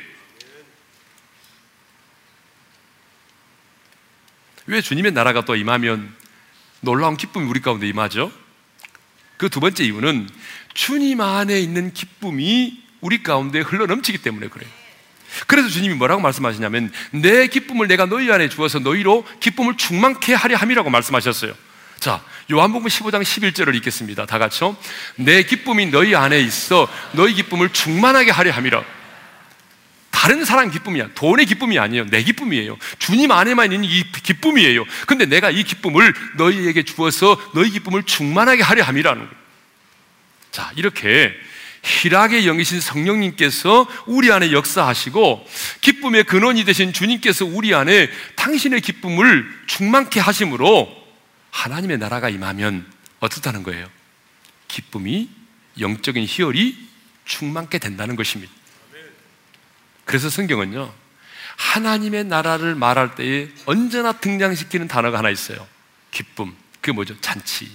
왜 4.68 4.82
주님의 4.82 5.14
나라가 5.14 5.44
또 5.44 5.56
임하면 5.56 6.14
놀라운 6.82 7.18
기쁨이 7.18 7.48
우리 7.50 7.62
가운데 7.62 7.88
임하죠? 7.88 8.32
그 9.38 9.50
두 9.50 9.60
번째 9.60 9.84
이유는 9.84 10.30
주님 10.74 11.22
안에 11.22 11.60
있는 11.60 11.94
기쁨이 11.94 12.82
우리 13.02 13.24
가운데 13.24 13.60
흘러 13.60 13.86
넘치기 13.86 14.20
때문에 14.20 14.48
그래요. 14.48 14.70
그래서 15.46 15.70
주님이 15.70 15.96
뭐라고 15.96 16.22
말씀하시냐면 16.22 16.92
내 17.12 17.48
기쁨을 17.48 17.88
내가 17.88 18.06
너희 18.06 18.32
안에 18.32 18.50
주어서 18.50 18.80
너희로 18.80 19.26
기쁨을 19.40 19.78
충만케 19.78 20.34
하려 20.34 20.58
함이라고 20.58 20.90
말씀하셨어요. 20.90 21.54
자, 22.00 22.24
요한복음 22.52 22.88
15장 22.88 23.22
11절을 23.22 23.76
읽겠습니다. 23.76 24.26
다 24.26 24.40
같이요. 24.40 24.76
내 25.16 25.44
기쁨이 25.44 25.88
너희 25.88 26.16
안에 26.16 26.40
있어 26.40 26.88
너희 27.12 27.34
기쁨을 27.34 27.70
충만하게 27.70 28.32
하려 28.32 28.52
함이라. 28.52 28.84
다른 30.18 30.46
사람 30.46 30.72
기쁨이야. 30.72 31.10
돈의 31.14 31.46
기쁨이 31.46 31.78
아니에요. 31.78 32.08
내 32.08 32.24
기쁨이에요. 32.24 32.76
주님 32.98 33.30
안에만 33.30 33.72
있는 33.72 33.88
이 33.88 34.04
기쁨이에요. 34.12 34.84
근데 35.06 35.28
내가 35.28 35.52
이 35.52 35.64
기쁨을 35.64 36.12
너희에게 36.38 36.82
주어서 36.82 37.40
너희 37.54 37.70
기쁨을 37.70 38.02
충만하게 38.02 38.64
하려 38.64 38.84
함이라는 38.84 39.22
거예요. 39.22 39.36
자, 40.50 40.72
이렇게 40.76 41.32
희락의 41.84 42.46
영이신 42.46 42.82
성령님께서 42.82 43.88
우리 44.08 44.32
안에 44.32 44.54
역사하시고 44.54 45.48
기쁨의 45.82 46.24
근원이 46.24 46.66
되신 46.66 46.94
주님께서 46.94 47.46
우리 47.46 47.76
안에 47.76 48.10
당신의 48.38 48.82
기쁨을 48.82 49.48
충만케 49.68 50.20
하심으로 50.20 50.90
하나님의 51.52 52.00
나라가 52.00 52.30
임하면 52.30 52.92
어떻다는 53.20 53.62
거예요? 53.62 53.88
기쁨이 54.68 55.30
영적인 55.80 56.26
희열이 56.28 56.76
충만케 57.26 57.78
된다는 57.78 58.16
것입니다. 58.16 58.57
그래서 60.08 60.30
성경은요, 60.30 60.92
하나님의 61.58 62.24
나라를 62.24 62.76
말할 62.76 63.16
때에 63.16 63.50
언제나 63.66 64.14
등장시키는 64.14 64.88
단어가 64.88 65.18
하나 65.18 65.30
있어요. 65.30 65.68
기쁨. 66.12 66.56
그게 66.80 66.94
뭐죠? 66.94 67.20
잔치. 67.20 67.70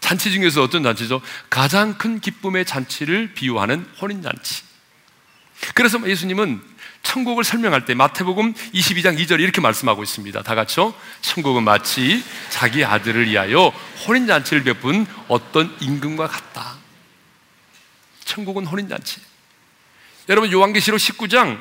잔치 0.00 0.32
중에서 0.32 0.62
어떤 0.62 0.82
잔치죠? 0.82 1.22
가장 1.48 1.96
큰 1.96 2.20
기쁨의 2.20 2.64
잔치를 2.64 3.34
비유하는 3.34 3.86
혼인잔치. 4.02 4.64
그래서 5.74 6.00
예수님은 6.04 6.60
천국을 7.04 7.44
설명할 7.44 7.84
때 7.84 7.94
마태복음 7.94 8.54
22장 8.54 9.16
2절 9.16 9.40
이렇게 9.40 9.60
말씀하고 9.60 10.02
있습니다. 10.02 10.42
다 10.42 10.54
같이요. 10.56 10.92
천국은 11.20 11.62
마치 11.62 12.24
자기 12.48 12.84
아들을 12.84 13.28
위하여 13.28 13.68
혼인잔치를 14.08 14.64
베푼 14.64 15.06
어떤 15.28 15.74
임금과 15.80 16.26
같다. 16.26 16.78
천국은 18.24 18.66
혼인잔치. 18.66 19.29
여러분 20.30 20.52
요한계시록 20.52 21.00
19장 21.00 21.60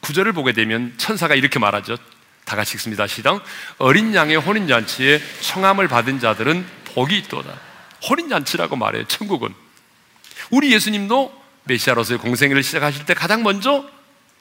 9절을 0.00 0.32
보게 0.32 0.52
되면 0.52 0.94
천사가 0.96 1.34
이렇게 1.34 1.58
말하죠. 1.58 1.96
다 2.44 2.54
같이 2.54 2.74
읽습니다. 2.74 3.08
시작. 3.08 3.42
어린 3.78 4.14
양의 4.14 4.36
혼인 4.36 4.68
잔치에 4.68 5.20
청함을 5.40 5.88
받은 5.88 6.20
자들은 6.20 6.64
복이 6.94 7.18
있도다. 7.18 7.52
혼인 8.08 8.28
잔치라고 8.28 8.76
말해요. 8.76 9.08
천국은. 9.08 9.52
우리 10.50 10.72
예수님도 10.72 11.42
메시아로서의 11.64 12.20
공생애를 12.20 12.62
시작하실 12.62 13.06
때 13.06 13.14
가장 13.14 13.42
먼저 13.42 13.90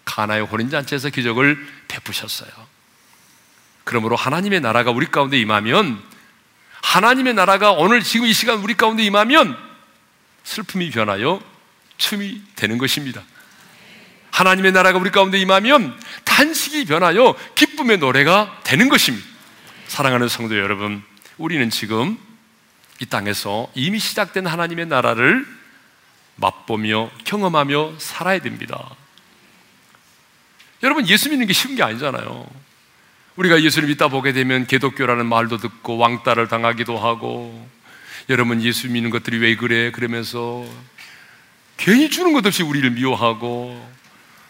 가나의 0.05 0.43
혼인 0.43 0.69
잔치에서 0.69 1.09
기적을 1.09 1.57
베푸셨어요. 1.87 2.51
그러므로 3.83 4.15
하나님의 4.15 4.61
나라가 4.61 4.91
우리 4.91 5.07
가운데 5.07 5.39
임하면 5.39 5.99
하나님의 6.83 7.33
나라가 7.33 7.71
오늘 7.71 8.03
지금 8.03 8.27
이 8.27 8.33
시간 8.33 8.59
우리 8.59 8.75
가운데 8.75 9.01
임하면 9.03 9.57
슬픔이 10.43 10.91
변하여 10.91 11.50
춤이 12.01 12.41
되는 12.55 12.77
것입니다. 12.79 13.21
하나님의 14.31 14.71
나라가 14.71 14.97
우리 14.97 15.11
가운데 15.11 15.39
임하면 15.39 15.97
단식이 16.25 16.85
변하여 16.85 17.35
기쁨의 17.55 17.99
노래가 17.99 18.59
되는 18.63 18.89
것입니다. 18.89 19.25
사랑하는 19.87 20.27
성도 20.27 20.57
여러분, 20.57 21.03
우리는 21.37 21.69
지금 21.69 22.17
이 22.99 23.05
땅에서 23.05 23.69
이미 23.75 23.99
시작된 23.99 24.47
하나님의 24.47 24.87
나라를 24.87 25.45
맛보며 26.37 27.11
경험하며 27.23 27.93
살아야 27.99 28.39
됩니다. 28.39 28.89
여러분, 30.81 31.07
예수 31.07 31.29
믿는 31.29 31.45
게 31.45 31.53
쉬운 31.53 31.75
게 31.75 31.83
아니잖아요. 31.83 32.47
우리가 33.35 33.61
예수를 33.61 33.89
믿다 33.89 34.07
보게 34.07 34.33
되면 34.33 34.65
개독교라는 34.65 35.27
말도 35.27 35.57
듣고 35.57 35.97
왕따를 35.97 36.47
당하기도 36.47 36.97
하고 36.97 37.69
여러분 38.29 38.61
예수 38.61 38.89
믿는 38.89 39.09
것들이 39.09 39.37
왜 39.37 39.55
그래? 39.55 39.91
그러면서 39.91 40.65
괜히 41.81 42.11
주는 42.11 42.31
것 42.31 42.45
없이 42.45 42.61
우리를 42.61 42.87
미워하고 42.91 43.89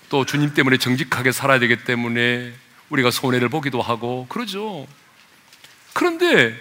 또 0.09 0.25
주님 0.25 0.53
때문에 0.53 0.75
정직하게 0.75 1.31
살아야 1.31 1.59
되기 1.59 1.77
때문에 1.85 2.51
우리가 2.89 3.09
손해를 3.09 3.47
보기도 3.47 3.81
하고 3.81 4.25
그러죠. 4.27 4.85
그런데 5.93 6.53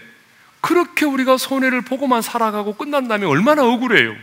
그렇게 0.60 1.04
우리가 1.06 1.38
손해를 1.38 1.80
보고만 1.80 2.22
살아가고 2.22 2.74
끝난다면 2.74 3.28
얼마나 3.28 3.64
억울해요. 3.64 4.14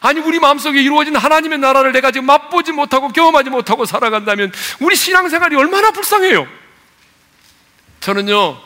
아니 0.00 0.18
우리 0.18 0.40
마음속에 0.40 0.82
이루어진 0.82 1.14
하나님의 1.14 1.58
나라를 1.58 1.92
내가 1.92 2.10
지금 2.10 2.26
맛보지 2.26 2.72
못하고 2.72 3.10
경험하지 3.10 3.50
못하고 3.50 3.84
살아간다면 3.84 4.50
우리 4.80 4.96
신앙생활이 4.96 5.54
얼마나 5.54 5.92
불쌍해요. 5.92 6.48
저는요 8.00 8.60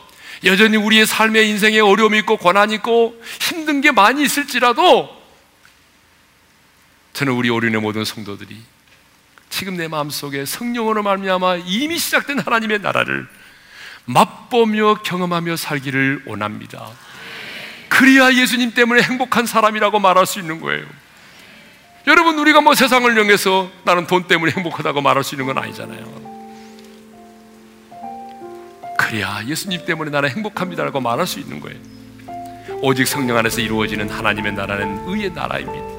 여전히 0.45 0.77
우리의 0.77 1.05
삶의 1.05 1.47
인생에 1.47 1.79
어려움이 1.79 2.17
있고 2.19 2.37
고난이 2.37 2.73
있고 2.75 3.21
힘든 3.39 3.81
게 3.81 3.91
많이 3.91 4.23
있을지라도 4.23 5.18
저는 7.13 7.33
우리 7.33 7.49
오륜의 7.49 7.81
모든 7.81 8.05
성도들이 8.05 8.57
지금 9.49 9.75
내 9.75 9.87
마음속에 9.87 10.45
성령으로 10.45 11.03
말미암아 11.03 11.57
이미 11.65 11.97
시작된 11.97 12.39
하나님의 12.39 12.79
나라를 12.79 13.27
맛보며 14.05 15.01
경험하며 15.03 15.55
살기를 15.55 16.23
원합니다. 16.25 16.89
그리야 17.89 18.33
예수님 18.33 18.73
때문에 18.73 19.01
행복한 19.01 19.45
사람이라고 19.45 19.99
말할 19.99 20.25
수 20.25 20.39
있는 20.39 20.61
거예요. 20.61 20.85
여러분 22.07 22.39
우리가 22.39 22.61
뭐 22.61 22.73
세상을 22.73 23.11
명해서 23.13 23.69
나는 23.83 24.07
돈 24.07 24.27
때문에 24.27 24.51
행복하다고 24.51 25.01
말할 25.01 25.23
수 25.23 25.35
있는 25.35 25.47
건 25.47 25.57
아니잖아요. 25.57 26.29
그래야 28.97 29.43
예수님 29.45 29.85
때문에 29.85 30.11
나는 30.11 30.29
행복합니다라고 30.29 31.01
말할 31.01 31.27
수 31.27 31.39
있는 31.39 31.59
거예요. 31.59 31.77
오직 32.81 33.07
성령 33.07 33.37
안에서 33.37 33.61
이루어지는 33.61 34.09
하나님의 34.09 34.53
나라는 34.53 35.03
의의 35.07 35.31
나라입니다. 35.31 35.98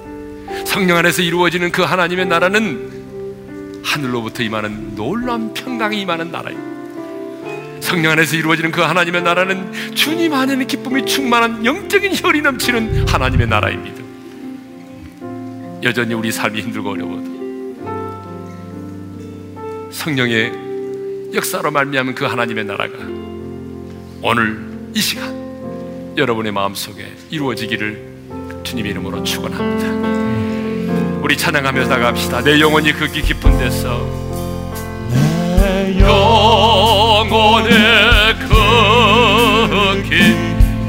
성령 0.65 0.97
안에서 0.97 1.23
이루어지는 1.23 1.73
그 1.73 1.83
하나님의 1.83 2.27
나라는 2.27 3.83
하늘로부터 3.85 4.43
임하는 4.43 4.95
놀라운 4.95 5.53
평강이 5.55 6.01
임하는 6.01 6.31
나라입니다. 6.31 6.71
성령 7.81 8.13
안에서 8.13 8.37
이루어지는 8.37 8.71
그 8.71 8.81
하나님의 8.81 9.23
나라는 9.23 9.95
주님 9.95 10.33
안에는 10.33 10.67
기쁨이 10.67 11.05
충만한 11.07 11.65
영적인 11.65 12.13
혈이 12.15 12.43
넘치는 12.43 13.09
하나님의 13.09 13.49
나라입니다. 13.49 14.01
여전히 15.83 16.15
우리 16.15 16.31
삶이 16.31 16.61
힘들고 16.61 16.91
어려워도 16.91 17.41
성령의 19.91 20.53
역사로 21.35 21.71
말미암은 21.71 22.15
그 22.15 22.25
하나님의 22.27 22.65
나라가 22.65 22.95
오늘 24.23 24.71
이 24.95 25.01
시간 25.01 26.15
여러분의 26.17 26.53
마음속에 26.53 27.07
이루어지기를 27.31 28.11
주님 28.63 28.87
이름으로 28.87 29.25
축원합니다. 29.25 30.50
우리 31.31 31.37
찬양하며 31.37 31.87
나갑시다. 31.87 32.43
내 32.43 32.59
영혼이 32.59 32.93
극히 32.93 33.23
깊은 33.23 33.57
데서 33.57 34.05
내 35.61 35.97
영혼의 36.01 37.71
극히 40.01 40.35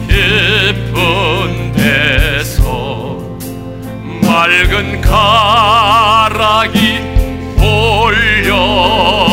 깊은 0.07 1.73
데서 1.73 3.19
맑은 4.23 5.01
가락이 5.01 6.71
올려 7.59 9.30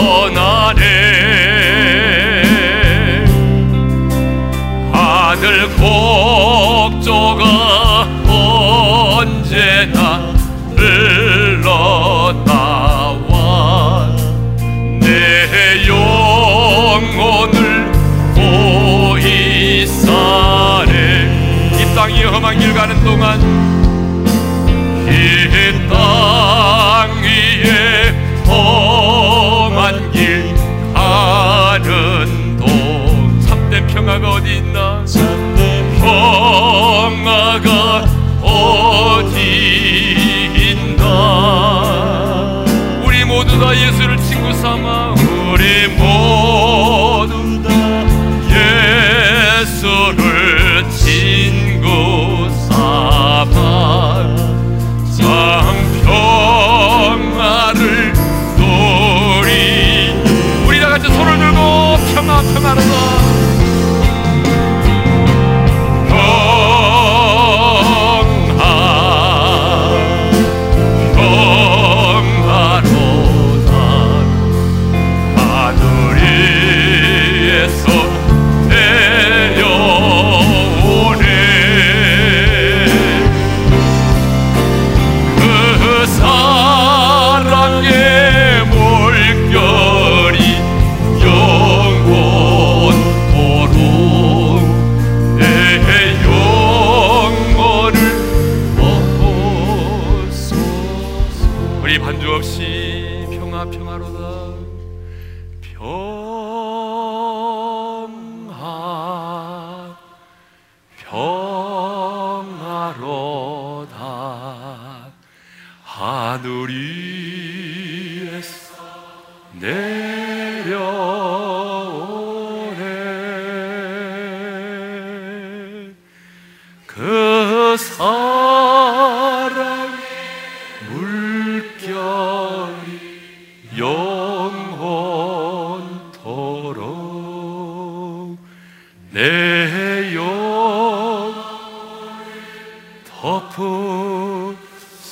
덮으소서 143.20 145.10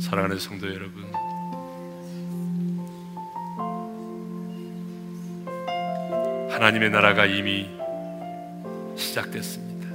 사랑하는 0.00 0.40
성도 0.40 0.66
여러분 0.66 1.04
하나님의 6.50 6.90
나라가 6.90 7.26
이미 7.26 7.70
시작됐습니다. 8.96 9.88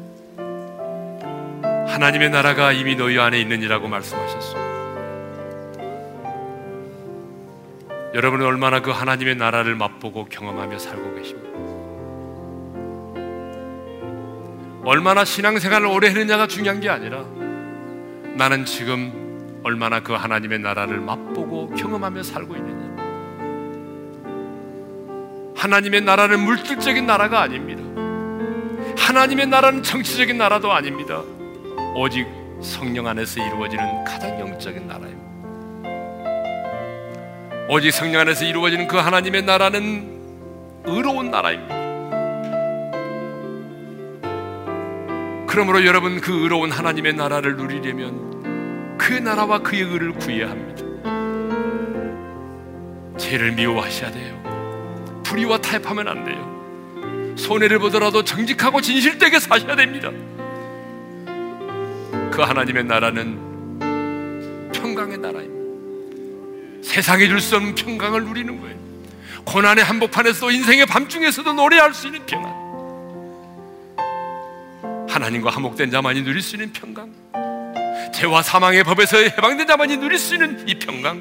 하나님의 1.87 2.29
나라가 2.29 2.71
이미 2.71 2.95
너희 2.95 3.19
안에 3.19 3.41
있느니라고 3.41 3.89
말씀하셨습니다. 3.89 4.69
여러분은 8.13 8.45
얼마나 8.45 8.81
그 8.81 8.91
하나님의 8.91 9.35
나라를 9.35 9.75
맛보고 9.75 10.25
경험하며 10.25 10.79
살고 10.79 11.15
계십니까? 11.15 11.68
얼마나 14.83 15.25
신앙생활을 15.25 15.87
오래 15.87 16.07
했느냐가 16.09 16.47
중요한 16.47 16.79
게 16.79 16.89
아니라 16.89 17.23
나는 18.35 18.65
지금 18.65 19.59
얼마나 19.63 19.99
그 19.99 20.13
하나님의 20.13 20.59
나라를 20.59 20.99
맛보고 20.99 21.69
경험하며 21.75 22.23
살고 22.23 22.55
있느냐. 22.55 22.79
하나님의 25.57 26.01
나라는 26.01 26.39
물질적인 26.39 27.05
나라가 27.05 27.41
아닙니다. 27.41 27.83
하나님의 28.97 29.47
나라는 29.47 29.83
정치적인 29.83 30.37
나라도 30.37 30.71
아닙니다. 30.71 31.21
오직 31.95 32.25
성령 32.61 33.07
안에서 33.07 33.45
이루어지는 33.45 34.05
가장 34.05 34.39
영적인 34.39 34.87
나라입니다. 34.87 35.29
오직 37.67 37.91
성령 37.91 38.21
안에서 38.21 38.45
이루어지는 38.45 38.87
그 38.87 38.95
하나님의 38.97 39.43
나라는 39.43 40.83
의로운 40.85 41.29
나라입니다. 41.29 41.78
그러므로 45.49 45.83
여러분 45.83 46.21
그 46.21 46.43
의로운 46.43 46.71
하나님의 46.71 47.13
나라를 47.13 47.57
누리려면 47.57 48.97
그 48.99 49.13
나라와 49.13 49.57
그의 49.57 49.81
의를 49.81 50.11
구해야 50.13 50.51
합니다. 50.51 50.85
죄를 53.17 53.53
미워하셔야 53.53 54.11
돼요. 54.11 55.23
불의와 55.23 55.57
타협하면 55.57 56.07
안 56.07 56.23
돼요. 56.23 57.35
손해를 57.35 57.79
보더라도 57.79 58.23
정직하고 58.23 58.79
진실되게 58.79 59.39
사셔야 59.39 59.75
됩니다. 59.75 60.11
그 62.31 62.43
하나님의 62.43 62.83
나라는 62.83 64.69
평강의 64.71 65.17
나라입니다. 65.17 66.83
세상에 66.83 67.27
줄 67.27 67.41
수 67.41 67.55
없는 67.55 67.73
평강을 67.73 68.23
누리는 68.23 68.61
거예요. 68.61 68.77
고난의 69.45 69.83
한복판에서 69.83 70.51
인생의 70.51 70.85
밤중에서도 70.85 71.53
노래할 71.53 71.91
수 71.95 72.05
있는 72.05 72.23
평안. 72.27 72.68
하나님과 75.09 75.49
화목된 75.49 75.91
자만이 75.91 76.23
누릴 76.23 76.41
수 76.41 76.55
있는 76.55 76.71
평강. 76.71 77.11
죄와 78.13 78.41
사망의 78.41 78.83
법에서 78.83 79.17
해방된 79.17 79.67
자만이 79.67 79.97
누릴 79.97 80.17
수 80.19 80.35
있는 80.35 80.67
이 80.67 80.75
평강. 80.75 81.17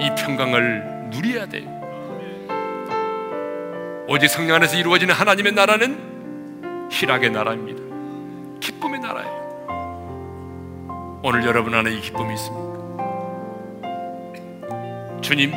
이 0.00 0.10
평강을 0.16 1.10
누려야 1.10 1.46
돼요. 1.46 1.74
오직 4.08 4.28
성령 4.28 4.56
안에서 4.56 4.76
이루어지는 4.76 5.14
하나님의 5.14 5.52
나라는 5.52 6.88
희락의 6.90 7.30
나라입니다. 7.30 7.82
기쁨의 8.60 9.00
나라예요. 9.00 9.46
오늘 11.24 11.44
여러분 11.44 11.74
안에 11.74 11.92
이 11.92 12.00
기쁨이 12.00 12.34
있습니다. 12.34 12.76
주님, 15.22 15.52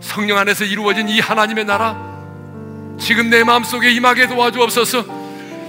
성령 0.00 0.38
안에서 0.38 0.64
이루어진 0.64 1.08
이 1.08 1.20
하나님의 1.20 1.64
나라, 1.64 2.11
지금 2.98 3.30
내 3.30 3.44
마음속에 3.44 3.90
임하게 3.92 4.28
도와주옵소서. 4.28 5.04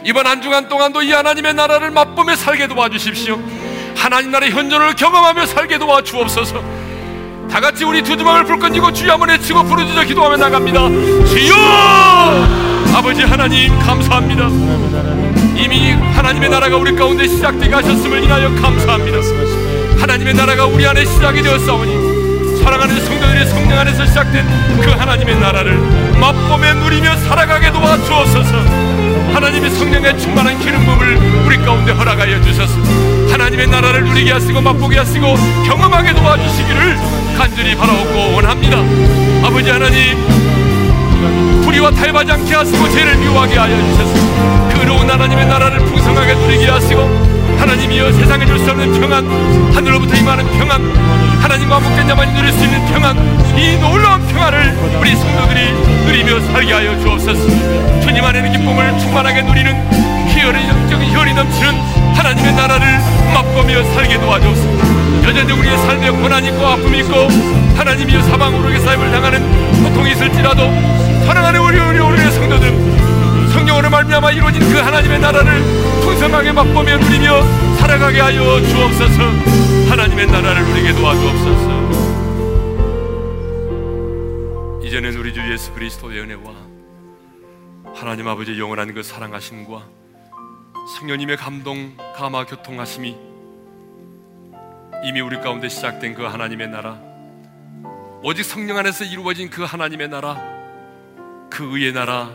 이번 0.06 0.28
한 0.28 0.42
주간 0.42 0.68
동안도 0.68 1.02
이 1.04 1.12
하나님의 1.12 1.54
나라를 1.54 1.92
맛보며 1.92 2.36
살게 2.36 2.68
도와주십시오. 2.68 3.40
하나님 3.96 4.32
나라의 4.32 4.52
현존을 4.52 4.96
경험하며 4.96 5.46
살게 5.46 5.78
도와주옵소서. 5.78 6.84
다 7.50 7.60
같이 7.60 7.84
우리 7.84 8.02
두 8.02 8.18
주먹을 8.18 8.46
불끈 8.46 8.74
쥐고 8.74 8.92
주여 8.92 9.14
한번 9.14 9.30
외치고 9.30 9.64
부르짖어 9.64 10.04
기도하며 10.04 10.38
나갑니다. 10.38 10.90
주여! 11.28 11.54
아버지 12.96 13.22
하나님 13.22 13.78
감사합니다. 13.80 14.48
이미 15.56 15.92
하나님의 15.92 16.50
나라가 16.50 16.78
우리 16.78 16.96
가운데 16.96 17.28
시작되게 17.28 17.74
하셨음을 17.74 18.24
인하여 18.24 18.50
감사합니다. 18.56 19.18
하나님의 20.00 20.34
나라가 20.34 20.66
우리 20.66 20.86
안에 20.86 21.06
시작이 21.06 21.42
되었사오니 21.42 22.13
사랑하는 22.64 23.06
성도들의 23.06 23.46
성령 23.48 23.78
안에서 23.78 24.06
시작된 24.06 24.48
그 24.82 24.90
하나님의 24.92 25.38
나라를 25.38 25.78
맛보며 26.18 26.74
누리며 26.76 27.18
살아가게 27.18 27.72
도와주옵소서. 27.74 28.58
하나님의 29.34 29.70
성령에 29.70 30.16
충만한 30.18 30.58
기름 30.60 30.86
부음을 30.86 31.46
우리 31.46 31.58
가운데 31.58 31.92
허락하여 31.92 32.42
주셔서. 32.42 32.80
하나님의 33.30 33.68
나라를 33.68 34.06
누리게 34.06 34.32
하시고 34.32 34.62
맛보게 34.62 34.98
하시고 34.98 35.36
경험하게 35.66 36.14
도와주시기를 36.14 36.98
간절히 37.38 37.76
바라옵고 37.76 38.36
원합니다. 38.36 38.78
아버지 39.46 39.70
하나님 39.70 41.62
불의와 41.64 41.92
타협하지 41.92 42.32
않게 42.32 42.56
하시고 42.56 42.90
죄를 42.92 43.18
미워하게 43.18 43.58
하여 43.58 43.76
주셔서. 43.76 44.14
그 44.70 44.80
의로운 44.80 45.10
하나님의 45.10 45.48
나라를 45.48 45.80
풍성하게 45.80 46.34
누리게 46.36 46.70
하시고 46.70 47.23
하나님이여 47.64 48.12
세상에 48.12 48.46
줄 48.46 48.60
수 48.60 48.72
없는 48.72 49.00
평안 49.00 49.26
하늘로부터 49.74 50.14
임하는 50.18 50.46
평안 50.58 50.82
하나님과 51.42 51.80
자만이 52.08 52.34
누릴 52.34 52.52
수 52.52 52.62
있는 52.66 52.86
평안 52.88 53.16
이 53.58 53.78
놀라운 53.80 54.28
평안을 54.28 55.00
우리 55.00 55.16
성도들이 55.16 55.72
누리며 56.06 56.42
살게 56.52 56.74
하여 56.74 57.00
주옵소서. 57.00 58.02
주님 58.02 58.22
안에는 58.22 58.52
기쁨을 58.52 59.00
충만하게 59.00 59.44
누리는 59.44 60.28
희열의 60.28 60.68
영적인 60.68 61.14
혈이 61.14 61.34
넘치는 61.34 61.74
하나님의 62.16 62.54
나라를 62.54 63.00
맛보며 63.34 63.82
살게 63.94 64.20
도와주옵소서. 64.20 65.24
여전히 65.24 65.54
우리의 65.54 65.78
삶에 65.78 66.10
고난이 66.10 66.50
있고 66.50 66.68
아픔이 66.68 67.00
있고 67.00 67.30
하나님이여 67.78 68.24
사방으로 68.24 68.78
삶을 68.78 69.10
당하는 69.10 69.84
고통이 69.84 70.12
있을지라도 70.12 70.70
사랑하는 71.26 71.62
우리 71.62 71.80
우리 71.80 71.98
우리의 71.98 72.30
성도들 72.30 73.50
성령으로 73.54 73.90
말미암아 73.90 74.32
이루어진 74.32 74.70
그 74.70 74.80
하나님의 74.80 75.20
나라를 75.20 75.93
풍성하게 76.14 76.52
맛보며 76.52 76.98
누리며 76.98 77.42
살아가게 77.78 78.20
하여 78.20 78.62
주옵소서. 78.62 79.24
하나님의 79.90 80.28
나라를 80.28 80.64
누리게 80.64 80.94
도와주옵소서. 80.94 81.74
이제는 84.84 85.16
우리 85.18 85.34
주 85.34 85.42
예수 85.52 85.74
그리스도의 85.74 86.20
은혜와 86.20 86.54
하나님 87.96 88.28
아버지 88.28 88.60
영원한 88.60 88.94
그 88.94 89.02
사랑하심과 89.02 89.88
성령님의 91.00 91.38
감동 91.38 91.98
감화 92.16 92.46
교통하심이 92.46 93.18
이미 95.06 95.20
우리 95.20 95.40
가운데 95.40 95.68
시작된 95.68 96.14
그 96.14 96.26
하나님의 96.26 96.68
나라 96.68 97.00
오직 98.22 98.44
성령 98.44 98.78
안에서 98.78 99.04
이루어진 99.04 99.50
그 99.50 99.64
하나님의 99.64 100.10
나라 100.10 100.38
그 101.50 101.76
의의 101.76 101.92
나라 101.92 102.30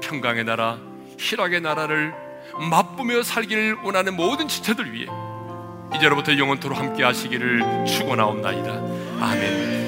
평강의 0.00 0.44
나라, 0.44 0.78
희락의 1.18 1.60
나라를 1.60 2.27
맛보며 2.58 3.22
살기를 3.22 3.78
원하는 3.82 4.16
모든 4.16 4.48
지체들 4.48 4.92
위해 4.92 5.06
이제로부터 5.94 6.36
영원토로 6.36 6.74
함께 6.74 7.02
하시기를 7.02 7.84
축원하옵나이다. 7.86 8.72
아멘. 9.20 9.87